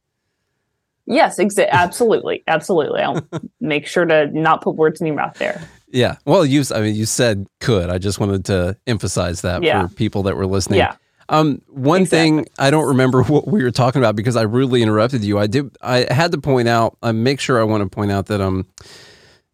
Yes, 1.07 1.41
exa- 1.41 1.69
absolutely, 1.69 2.45
absolutely. 2.47 3.01
I'll 3.01 3.27
make 3.61 3.89
sure 3.89 4.05
to 4.05 4.27
not 4.27 4.63
put 4.63 4.77
words 4.77 5.01
in 5.01 5.09
your 5.09 5.17
mouth 5.17 5.37
there. 5.39 5.61
Yeah. 5.91 6.17
Well, 6.25 6.45
you 6.45 6.63
I 6.75 6.81
mean 6.81 6.95
you 6.95 7.07
said 7.07 7.47
could. 7.61 7.91
I 7.91 7.99
just 7.99 8.21
wanted 8.21 8.45
to 8.47 8.77
emphasize 8.87 9.43
that 9.43 9.63
yeah. 9.63 9.87
for 9.87 9.95
people 9.95 10.23
that 10.25 10.37
were 10.37 10.47
listening. 10.47 10.79
Yeah. 10.79 10.97
Um, 11.29 11.63
one 11.69 12.03
exactly. 12.03 12.19
thing 12.19 12.47
I 12.59 12.71
don't 12.71 12.89
remember 12.89 13.23
what 13.25 13.47
we 13.47 13.63
were 13.63 13.71
talking 13.71 14.01
about 14.01 14.17
because 14.17 14.37
I 14.37 14.43
rudely 14.43 14.83
interrupted 14.83 15.25
you. 15.25 15.39
I 15.39 15.47
did. 15.47 15.77
I 15.81 16.13
had 16.13 16.33
to 16.33 16.39
point 16.39 16.69
out. 16.69 16.97
I 17.03 17.13
make 17.13 17.41
sure 17.41 17.61
I 17.61 17.65
want 17.65 17.83
to 17.83 17.89
point 17.89 18.11
out 18.11 18.27
that 18.27 18.41
um, 18.41 18.67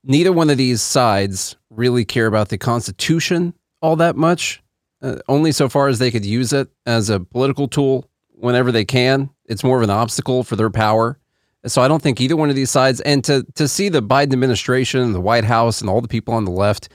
neither 0.05 0.33
one 0.33 0.51
of 0.51 0.59
these 0.59 0.83
sides 0.83 1.57
really 1.70 2.05
care 2.05 2.27
about 2.27 2.49
the 2.49 2.59
Constitution 2.59 3.55
all 3.83 3.96
that 3.96 4.16
much. 4.16 4.62
Uh, 5.03 5.16
only 5.29 5.53
so 5.53 5.68
far 5.68 5.88
as 5.88 5.99
they 5.99 6.11
could 6.11 6.25
use 6.25 6.53
it 6.53 6.68
as 6.87 7.11
a 7.11 7.20
political 7.20 7.68
tool 7.68 8.09
whenever 8.31 8.72
they 8.72 8.85
can. 8.85 9.31
It's 9.44 9.62
more 9.62 9.77
of 9.77 9.83
an 9.83 9.90
obstacle 9.90 10.42
for 10.42 10.57
their 10.57 10.70
power. 10.70 11.18
So 11.66 11.83
I 11.83 11.88
don't 11.88 12.02
think 12.02 12.20
either 12.20 12.37
one 12.37 12.50
of 12.50 12.57
these 12.57 12.70
sides. 12.70 13.00
And 13.00 13.24
to 13.24 13.44
to 13.55 13.68
see 13.68 13.88
the 13.88 14.02
Biden 14.02 14.33
administration, 14.33 15.12
the 15.12 15.20
White 15.20 15.44
House, 15.44 15.81
and 15.81 15.90
all 15.90 16.00
the 16.00 16.09
people 16.09 16.35
on 16.35 16.44
the 16.44 16.50
left 16.50 16.88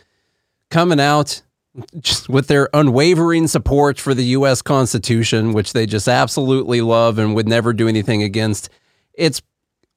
coming 0.70 1.00
out 1.00 1.42
just 2.00 2.28
with 2.28 2.48
their 2.48 2.70
unwavering 2.74 3.48
support 3.48 4.00
for 4.00 4.14
the 4.14 4.26
U.S. 4.26 4.62
Constitution, 4.62 5.54
which 5.54 5.74
they 5.74 5.86
just 5.86 6.08
absolutely 6.08 6.82
love 6.82 7.18
and 7.18 7.36
would 7.36 7.48
never 7.48 7.74
do 7.74 7.88
anything 7.88 8.24
against. 8.24 8.70
It's 9.14 9.42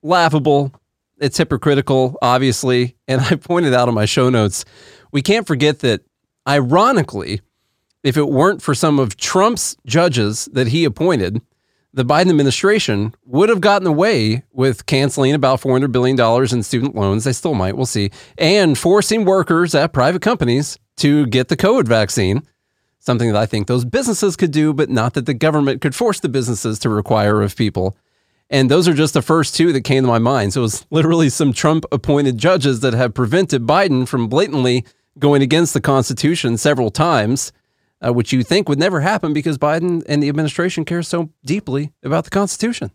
laughable. 0.03 0.73
It's 1.19 1.39
hypocritical, 1.39 2.17
obviously. 2.23 2.97
And 3.09 3.21
I 3.31 3.37
pointed 3.37 3.75
out 3.75 3.89
in 3.89 3.95
my 3.95 4.05
show 4.05 4.31
notes, 4.31 4.65
we 5.13 5.23
can't 5.23 5.47
forget 5.47 5.81
that, 5.81 6.03
ironically, 6.47 7.41
if 8.03 8.17
it 8.17 8.29
weren't 8.29 8.63
for 8.63 8.75
some 8.75 8.99
of 8.99 9.17
Trump's 9.17 9.77
judges 9.87 10.49
that 10.53 10.69
he 10.69 10.85
appointed, 10.85 11.41
the 11.95 12.05
Biden 12.05 12.29
administration 12.29 13.15
would 13.25 13.49
have 13.49 13.61
gotten 13.61 13.87
away 13.87 14.43
with 14.53 14.85
canceling 14.87 15.33
about 15.33 15.61
$400 15.61 15.93
billion 15.93 16.19
in 16.53 16.63
student 16.65 16.97
loans. 16.97 17.23
They 17.23 17.33
still 17.33 17.55
might, 17.55 17.77
we'll 17.77 17.87
see, 17.87 18.11
and 18.37 18.77
forcing 18.77 19.25
workers 19.25 19.77
at 19.77 19.93
private 19.93 20.21
companies 20.21 20.77
to 20.97 21.25
get 21.27 21.47
the 21.49 21.57
COVID 21.57 21.87
vaccine, 21.87 22.43
something 22.99 23.33
that 23.33 23.41
I 23.41 23.47
think 23.47 23.69
those 23.69 23.85
businesses 23.85 24.35
could 24.35 24.51
do, 24.51 24.75
but 24.75 24.91
not 24.91 25.15
that 25.15 25.27
the 25.27 25.35
government 25.35 25.81
could 25.81 25.95
force 25.95 26.19
the 26.19 26.29
businesses 26.29 26.81
to 26.81 26.89
require 26.89 27.43
of 27.43 27.55
people. 27.55 27.97
And 28.51 28.69
those 28.69 28.89
are 28.89 28.95
just 28.95 29.15
the 29.15 29.23
first 29.23 29.55
two 29.55 29.73
that 29.73 29.83
came 29.83 30.03
to 30.03 30.09
my 30.09 30.19
mind. 30.19 30.53
So 30.53 30.61
it 30.61 30.63
was 30.63 30.87
literally 30.91 31.29
some 31.29 31.53
Trump 31.53 31.85
appointed 31.93 32.39
judges 32.39 32.81
that 32.81 32.93
have 32.93 33.15
prevented 33.15 33.67
Biden 33.67 34.07
from 34.07 34.29
blatantly 34.29 34.85
going 35.21 35.43
against 35.43 35.75
the 35.75 35.81
Constitution 35.81 36.57
several 36.57 36.91
times, 36.91 37.53
uh, 38.05 38.13
which 38.13 38.33
you 38.33 38.43
think 38.43 38.69
would 38.69 38.79
never 38.79 39.01
happen 39.01 39.33
because 39.33 39.59
Biden 39.59 40.03
and 40.07 40.23
the 40.23 40.29
administration 40.29 40.85
care 40.85 41.03
so 41.03 41.31
deeply 41.45 41.93
about 42.03 42.25
the 42.25 42.31
Constitution. 42.31 42.91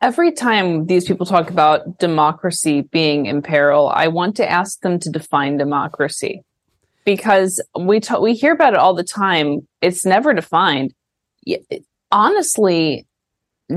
Every 0.00 0.32
time 0.32 0.86
these 0.86 1.06
people 1.06 1.26
talk 1.26 1.50
about 1.50 1.98
democracy 1.98 2.82
being 2.82 3.26
in 3.26 3.42
peril, 3.42 3.88
I 3.88 4.08
want 4.08 4.36
to 4.36 4.50
ask 4.50 4.80
them 4.80 4.98
to 5.00 5.10
define 5.10 5.56
democracy 5.56 6.42
because 7.04 7.62
we 7.78 8.00
t- 8.00 8.18
we 8.20 8.34
hear 8.34 8.52
about 8.52 8.74
it 8.74 8.78
all 8.78 8.94
the 8.94 9.04
time. 9.04 9.66
It's 9.80 10.04
never 10.04 10.34
defined. 10.34 10.92
Honestly, 12.10 13.06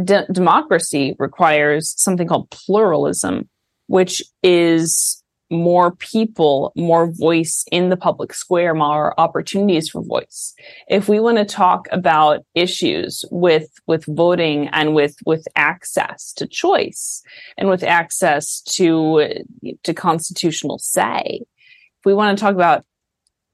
de- 0.04 0.28
democracy 0.32 1.16
requires 1.18 1.94
something 1.98 2.28
called 2.28 2.50
pluralism, 2.50 3.48
which 3.88 4.22
is 4.44 5.24
more 5.50 5.96
people, 5.96 6.74
more 6.76 7.12
voice 7.12 7.64
in 7.72 7.90
the 7.90 7.98
public 7.98 8.34
square, 8.34 8.74
more 8.74 9.20
opportunities 9.20 9.90
for 9.90 10.02
voice. 10.02 10.54
If 10.90 11.08
we 11.08 11.20
want 11.20 11.38
to 11.38 11.46
talk 11.46 11.88
about 11.92 12.46
issues 12.54 13.24
with, 13.32 13.70
with 13.88 14.06
voting 14.06 14.68
and 14.70 14.94
with, 14.94 15.16
with 15.26 15.48
access 15.56 16.34
to 16.34 16.48
choice 16.48 17.24
and 17.58 17.70
with 17.70 17.84
access 17.84 18.62
to, 18.74 19.44
to 19.84 19.94
constitutional 19.94 20.80
say, 20.80 21.42
if 21.44 22.06
we 22.06 22.14
want 22.14 22.38
to 22.38 22.42
talk 22.42 22.56
about 22.56 22.86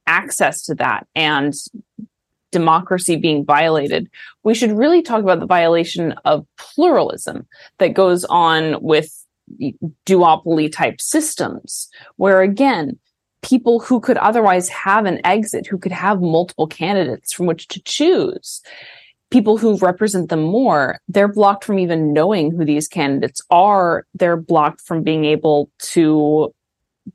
access 0.08 0.64
to 0.66 0.76
that 0.76 1.08
and 1.16 1.54
democracy 2.52 3.16
being 3.16 3.46
violated, 3.46 4.10
we 4.44 4.54
should 4.54 4.72
really 4.72 5.02
talk 5.02 5.22
about 5.22 5.40
the 5.40 5.46
violation 5.46 6.14
of 6.26 6.46
pluralism 6.58 7.48
that 7.80 7.94
goes 7.94 8.26
on 8.26 8.82
with 8.82 9.26
duopoly 10.06 10.72
type 10.72 11.02
systems, 11.02 11.90
where 12.16 12.42
again, 12.42 12.98
people 13.42 13.80
who 13.80 14.00
could 14.00 14.18
otherwise 14.18 14.70
have 14.70 15.06
an 15.06 15.20
exit, 15.26 15.68
who 15.68 15.78
could 15.78 15.92
have 15.92 16.22
multiple 16.22 16.68
candidates 16.68 17.34
from 17.34 17.46
which 17.46 17.68
to 17.68 17.82
choose, 17.84 18.62
people 19.34 19.58
who 19.58 19.78
represent 19.78 20.30
them 20.30 20.44
more, 20.44 21.00
they're 21.08 21.28
blocked 21.28 21.64
from 21.64 21.80
even 21.80 22.14
knowing 22.14 22.52
who 22.52 22.64
these 22.64 22.88
candidates 22.88 23.42
are. 23.50 24.06
They're 24.14 24.38
blocked 24.38 24.82
from 24.82 25.02
being 25.04 25.26
able 25.26 25.72
to 25.94 26.54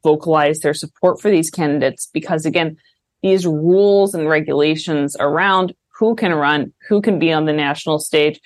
vocalize 0.03 0.61
their 0.61 0.74
support 0.74 1.20
for 1.20 1.30
these 1.30 1.48
candidates 1.48 2.09
because 2.12 2.44
again, 2.44 2.76
these 3.22 3.46
rules 3.46 4.14
and 4.14 4.28
regulations 4.28 5.16
around 5.18 5.74
who 5.98 6.14
can 6.14 6.34
run, 6.34 6.72
who 6.88 7.00
can 7.00 7.18
be 7.18 7.32
on 7.32 7.46
the 7.46 7.53
national 7.53 8.00
stage, 8.00 8.40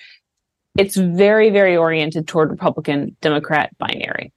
it's 0.77 0.95
very, 0.95 1.49
very 1.49 1.77
oriented 1.77 2.27
toward 2.27 2.49
Republican 2.49 3.15
Democrat 3.21 3.75
binary. 3.77 4.31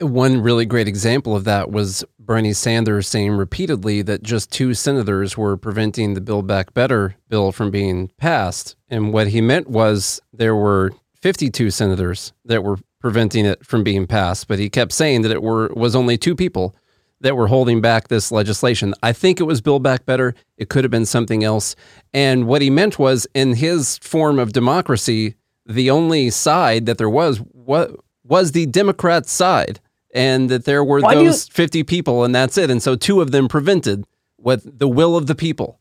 One 0.00 0.42
really 0.42 0.66
great 0.66 0.88
example 0.88 1.34
of 1.34 1.44
that 1.44 1.70
was 1.70 2.04
Bernie 2.18 2.52
Sanders 2.52 3.08
saying 3.08 3.32
repeatedly 3.32 4.02
that 4.02 4.22
just 4.22 4.50
two 4.50 4.74
senators 4.74 5.38
were 5.38 5.56
preventing 5.56 6.12
the 6.12 6.20
Build 6.20 6.46
Back 6.46 6.74
Better 6.74 7.16
bill 7.28 7.50
from 7.50 7.70
being 7.70 8.10
passed. 8.18 8.76
And 8.88 9.12
what 9.12 9.28
he 9.28 9.40
meant 9.40 9.70
was 9.70 10.20
there 10.34 10.54
were 10.54 10.92
52 11.22 11.70
senators 11.70 12.34
that 12.44 12.62
were 12.62 12.76
preventing 13.00 13.46
it 13.46 13.64
from 13.64 13.82
being 13.82 14.06
passed, 14.06 14.48
but 14.48 14.58
he 14.58 14.68
kept 14.68 14.92
saying 14.92 15.22
that 15.22 15.30
it 15.30 15.42
were 15.42 15.70
was 15.74 15.96
only 15.96 16.18
two 16.18 16.34
people 16.34 16.74
that 17.20 17.36
were 17.36 17.46
holding 17.46 17.80
back 17.80 18.08
this 18.08 18.30
legislation. 18.30 18.92
I 19.02 19.12
think 19.14 19.40
it 19.40 19.44
was 19.44 19.62
Build 19.62 19.82
Back 19.82 20.04
Better. 20.04 20.34
It 20.58 20.68
could 20.68 20.84
have 20.84 20.90
been 20.90 21.06
something 21.06 21.42
else. 21.42 21.74
And 22.12 22.46
what 22.46 22.60
he 22.60 22.68
meant 22.68 22.98
was 22.98 23.26
in 23.34 23.54
his 23.54 23.96
form 23.98 24.38
of 24.38 24.52
democracy, 24.52 25.36
the 25.68 25.90
only 25.90 26.30
side 26.30 26.86
that 26.86 26.98
there 26.98 27.10
was 27.10 27.38
what 27.52 27.90
was 28.24 28.52
the 28.52 28.66
Democrat 28.66 29.26
side 29.26 29.80
and 30.14 30.48
that 30.50 30.64
there 30.64 30.84
were 30.84 31.00
Why 31.00 31.14
those 31.14 31.46
you- 31.48 31.52
50 31.52 31.82
people 31.84 32.24
and 32.24 32.34
that's 32.34 32.56
it. 32.58 32.70
And 32.70 32.82
so 32.82 32.96
two 32.96 33.20
of 33.20 33.30
them 33.30 33.48
prevented 33.48 34.04
what 34.36 34.60
the 34.64 34.88
will 34.88 35.16
of 35.16 35.26
the 35.26 35.34
people. 35.34 35.80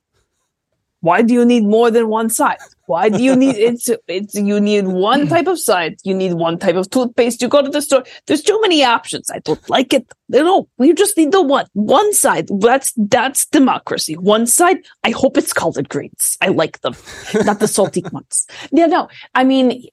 Why 1.05 1.21
do 1.21 1.35
you 1.35 1.45
need 1.45 1.65
more 1.65 1.91
than 1.91 2.07
one 2.07 2.29
side? 2.29 2.57
Why 2.87 3.09
do 3.09 3.21
you 3.21 3.35
need 3.35 3.57
it's 3.57 3.91
it's 4.07 4.33
you 4.33 4.59
need 4.59 4.87
one 4.87 5.27
type 5.27 5.45
of 5.45 5.59
side, 5.59 5.97
you 6.03 6.15
need 6.15 6.33
one 6.33 6.57
type 6.57 6.75
of 6.75 6.89
toothpaste. 6.89 7.43
You 7.43 7.47
go 7.47 7.61
to 7.61 7.69
the 7.69 7.83
store. 7.83 8.03
There's 8.25 8.41
too 8.41 8.59
many 8.61 8.83
options. 8.83 9.29
I 9.29 9.37
don't 9.37 9.69
like 9.69 9.93
it. 9.93 10.11
No, 10.29 10.67
you 10.79 10.95
just 10.95 11.15
need 11.15 11.31
the 11.31 11.43
one 11.43 11.67
one 11.73 12.11
side. 12.11 12.47
That's 12.59 12.91
that's 12.97 13.45
democracy. 13.45 14.15
One 14.15 14.47
side. 14.47 14.77
I 15.03 15.11
hope 15.11 15.37
it's 15.37 15.53
collard 15.53 15.89
greens. 15.89 16.37
I 16.41 16.47
like 16.47 16.81
them, 16.81 16.95
not 17.45 17.59
the 17.59 17.67
salty 17.67 18.03
ones. 18.11 18.47
Yeah, 18.71 18.87
no. 18.87 19.07
I 19.35 19.43
mean, 19.43 19.83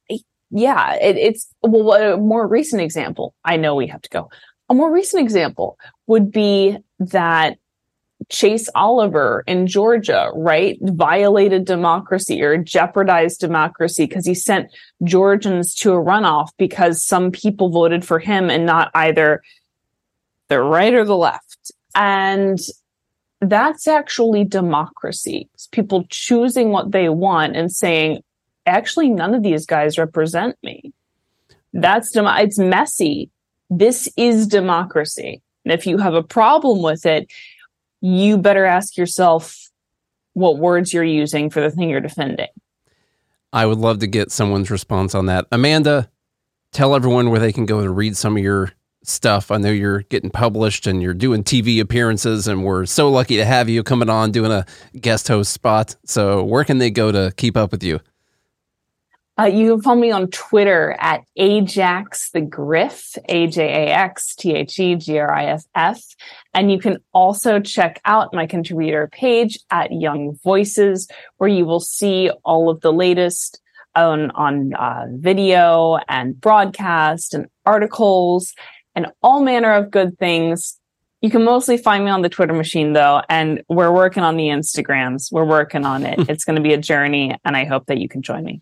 yeah, 0.51 0.95
it, 0.95 1.17
it's 1.19 1.47
well. 1.61 1.93
A 1.93 2.17
more 2.17 2.49
recent 2.49 2.81
example. 2.81 3.35
I 3.45 3.59
know 3.59 3.75
we 3.75 3.87
have 3.89 4.01
to 4.01 4.09
go. 4.09 4.31
A 4.71 4.75
more 4.75 4.91
recent 4.91 5.23
example 5.23 5.79
would 6.07 6.33
be 6.33 6.79
that 7.01 7.59
Chase 8.33 8.69
Oliver 8.75 9.45
in 9.47 9.67
Georgia, 9.67 10.31
right, 10.35 10.79
violated 10.81 11.67
democracy 11.67 12.43
or 12.43 12.57
jeopardized 12.57 13.39
democracy 13.41 14.07
because 14.07 14.25
he 14.25 14.35
sent 14.35 14.73
Georgians 15.05 15.75
to 15.77 15.93
a 15.93 16.03
runoff 16.03 16.49
because 16.57 17.05
some 17.05 17.31
people 17.31 17.69
voted 17.69 18.05
for 18.05 18.19
him 18.19 18.49
and 18.49 18.65
not 18.65 18.91
either 18.95 19.43
the 20.49 20.61
right 20.61 20.95
or 20.95 21.05
the 21.05 21.17
left. 21.17 21.73
And 21.95 22.59
that's 23.43 23.87
actually 23.87 24.45
democracy. 24.45 25.51
It's 25.53 25.67
people 25.67 26.07
choosing 26.09 26.71
what 26.71 26.91
they 26.91 27.11
want 27.11 27.55
and 27.55 27.71
saying, 27.71 28.23
actually, 28.65 29.11
none 29.11 29.35
of 29.35 29.43
these 29.43 29.67
guys 29.67 29.99
represent 29.99 30.57
me. 30.63 30.93
That's 31.75 32.11
dem- 32.13 32.27
it's 32.27 32.59
messy. 32.59 33.31
This 33.69 34.09
is 34.17 34.47
democracy. 34.47 35.43
And 35.65 35.73
if 35.73 35.87
you 35.87 35.99
have 35.99 36.15
a 36.15 36.23
problem 36.23 36.83
with 36.83 37.05
it, 37.07 37.31
you 38.03 38.37
better 38.37 38.67
ask 38.67 38.97
yourself 38.99 39.71
what 40.35 40.59
words 40.59 40.93
you're 40.93 41.05
using 41.05 41.49
for 41.49 41.61
the 41.61 41.71
thing 41.71 41.89
you're 41.89 42.01
defending. 42.01 42.49
I 43.53 43.65
would 43.65 43.79
love 43.79 44.01
to 44.01 44.07
get 44.07 44.33
someone's 44.33 44.71
response 44.71 45.15
on 45.15 45.27
that. 45.27 45.47
Amanda, 45.53 46.11
tell 46.73 46.95
everyone 46.95 47.31
where 47.31 47.41
they 47.41 47.53
can 47.53 47.65
go 47.65 47.83
to 47.83 47.91
read 47.91 48.17
some 48.17 48.37
of 48.37 48.43
your 48.43 48.73
stuff. 49.05 49.51
I 49.51 49.59
know 49.59 49.71
you're 49.71 50.03
getting 50.03 50.31
published 50.31 50.87
and 50.87 51.03
you're 51.03 51.15
doing 51.15 51.45
TV 51.45 51.81
appearances, 51.81 52.49
and 52.49 52.65
we're 52.65 52.87
so 52.87 53.09
lucky 53.09 53.37
to 53.37 53.45
have 53.45 53.69
you 53.69 53.83
coming 53.83 54.09
on 54.11 54.33
doing 54.33 54.51
a 54.51 54.67
guest 55.01 55.29
host 55.29 55.53
spot. 55.53 55.97
So, 56.05 56.43
where 56.43 56.65
can 56.65 56.79
they 56.79 56.91
go 56.91 57.13
to 57.13 57.33
keep 57.37 57.57
up 57.57 57.73
with 57.73 57.83
you? 57.83 58.01
Uh, 59.43 59.47
you 59.47 59.73
can 59.73 59.83
follow 59.83 60.01
me 60.01 60.13
on 60.13 60.29
Twitter 60.29 60.95
at 61.01 61.25
Ajax 61.35 62.31
the 62.31 62.41
Griff, 62.41 63.17
A 63.29 63.49
J 63.49 63.65
A 63.65 63.87
X 63.89 64.37
T 64.37 64.55
H 64.55 64.79
E 64.79 64.95
G 64.95 65.19
R 65.19 65.35
I 65.35 65.47
F 65.47 65.65
F. 65.75 66.01
And 66.55 66.71
you 66.71 66.79
can 66.79 66.99
also 67.13 67.59
check 67.59 68.01
out 68.05 68.33
my 68.33 68.47
contributor 68.47 69.09
page 69.11 69.59
at 69.69 69.91
Young 69.91 70.39
Voices, 70.45 71.09
where 71.39 71.51
you 71.51 71.65
will 71.65 71.81
see 71.81 72.31
all 72.45 72.71
of 72.71 72.83
the 72.83 72.93
latest 72.93 73.61
on, 73.97 74.31
on 74.31 74.75
uh, 74.75 75.07
video 75.11 75.99
and 76.09 76.41
broadcast 76.41 77.35
and 77.35 77.47
articles 77.67 78.55
and 78.95 79.09
all 79.25 79.43
manner 79.43 79.73
of 79.73 79.91
good 79.91 80.17
things. 80.21 80.79
You 81.23 81.31
can 81.31 81.45
mostly 81.45 81.77
find 81.77 82.05
me 82.05 82.11
on 82.11 82.23
the 82.23 82.29
Twitter 82.29 82.53
machine 82.53 82.93
though, 82.93 83.23
and 83.29 83.63
we're 83.69 83.93
working 83.93 84.25
on 84.25 84.37
the 84.37 84.49
Instagrams. 84.49 85.31
We're 85.33 85.45
working 85.45 85.87
on 85.87 86.05
it. 86.05 86.19
Hmm. 86.19 86.25
it's 86.29 86.45
going 86.45 86.57
to 86.57 86.63
be 86.63 86.75
a 86.75 86.79
journey, 86.79 87.37
and 87.45 87.57
I 87.57 87.65
hope 87.65 87.87
that 87.87 87.99
you 87.99 88.09
can 88.09 88.23
join 88.23 88.45
me. 88.45 88.61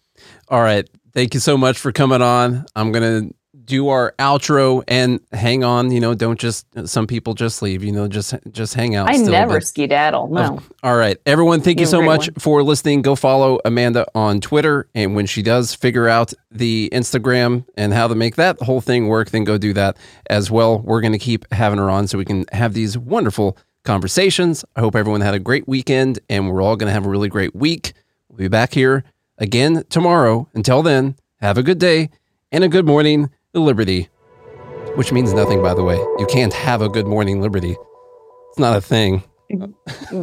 All 0.48 0.60
right. 0.60 0.88
Thank 1.12 1.34
you 1.34 1.40
so 1.40 1.56
much 1.58 1.78
for 1.78 1.90
coming 1.90 2.22
on. 2.22 2.66
I'm 2.76 2.92
going 2.92 3.28
to 3.30 3.34
do 3.70 3.88
our 3.88 4.12
outro 4.18 4.82
and 4.88 5.20
hang 5.32 5.62
on, 5.62 5.92
you 5.92 6.00
know, 6.00 6.12
don't 6.12 6.38
just 6.38 6.66
some 6.86 7.06
people 7.06 7.34
just 7.34 7.62
leave, 7.62 7.84
you 7.84 7.92
know, 7.92 8.08
just 8.08 8.34
just 8.50 8.74
hang 8.74 8.96
out. 8.96 9.08
I 9.08 9.14
still, 9.14 9.30
never 9.30 9.54
but, 9.54 9.66
skedaddle. 9.66 10.28
No. 10.28 10.60
All 10.82 10.96
right. 10.96 11.16
Everyone, 11.24 11.60
thank 11.60 11.78
you, 11.78 11.82
you 11.82 11.86
so 11.86 12.02
much 12.02 12.28
one. 12.28 12.34
for 12.34 12.62
listening. 12.64 13.00
Go 13.02 13.14
follow 13.14 13.60
Amanda 13.64 14.06
on 14.14 14.40
Twitter. 14.40 14.88
And 14.94 15.14
when 15.14 15.26
she 15.26 15.40
does 15.40 15.74
figure 15.74 16.08
out 16.08 16.34
the 16.50 16.90
Instagram 16.92 17.64
and 17.76 17.94
how 17.94 18.08
to 18.08 18.16
make 18.16 18.34
that 18.34 18.60
whole 18.60 18.80
thing 18.80 19.06
work, 19.06 19.30
then 19.30 19.44
go 19.44 19.56
do 19.56 19.72
that 19.74 19.96
as 20.28 20.50
well. 20.50 20.80
We're 20.80 21.00
going 21.00 21.12
to 21.12 21.18
keep 21.18 21.50
having 21.52 21.78
her 21.78 21.88
on 21.88 22.08
so 22.08 22.18
we 22.18 22.24
can 22.24 22.44
have 22.50 22.74
these 22.74 22.98
wonderful 22.98 23.56
conversations. 23.84 24.64
I 24.74 24.80
hope 24.80 24.96
everyone 24.96 25.20
had 25.20 25.34
a 25.34 25.38
great 25.38 25.68
weekend 25.68 26.18
and 26.28 26.50
we're 26.50 26.60
all 26.60 26.76
going 26.76 26.88
to 26.88 26.92
have 26.92 27.06
a 27.06 27.08
really 27.08 27.28
great 27.28 27.54
week. 27.54 27.92
We'll 28.28 28.38
be 28.38 28.48
back 28.48 28.74
here 28.74 29.04
again 29.38 29.84
tomorrow. 29.88 30.48
Until 30.54 30.82
then, 30.82 31.14
have 31.40 31.56
a 31.56 31.62
good 31.62 31.78
day 31.78 32.10
and 32.52 32.64
a 32.64 32.68
good 32.68 32.84
morning, 32.86 33.30
Liberty. 33.54 34.08
Which 34.96 35.12
means 35.12 35.32
nothing, 35.32 35.62
by 35.62 35.74
the 35.74 35.82
way. 35.82 35.96
You 35.96 36.26
can't 36.28 36.52
have 36.52 36.82
a 36.82 36.88
good 36.88 37.06
morning, 37.06 37.40
Liberty. 37.40 37.76
It's 38.50 38.58
not 38.58 38.76
a 38.76 38.80
thing. 38.80 39.22
Mm-hmm. 39.52 40.22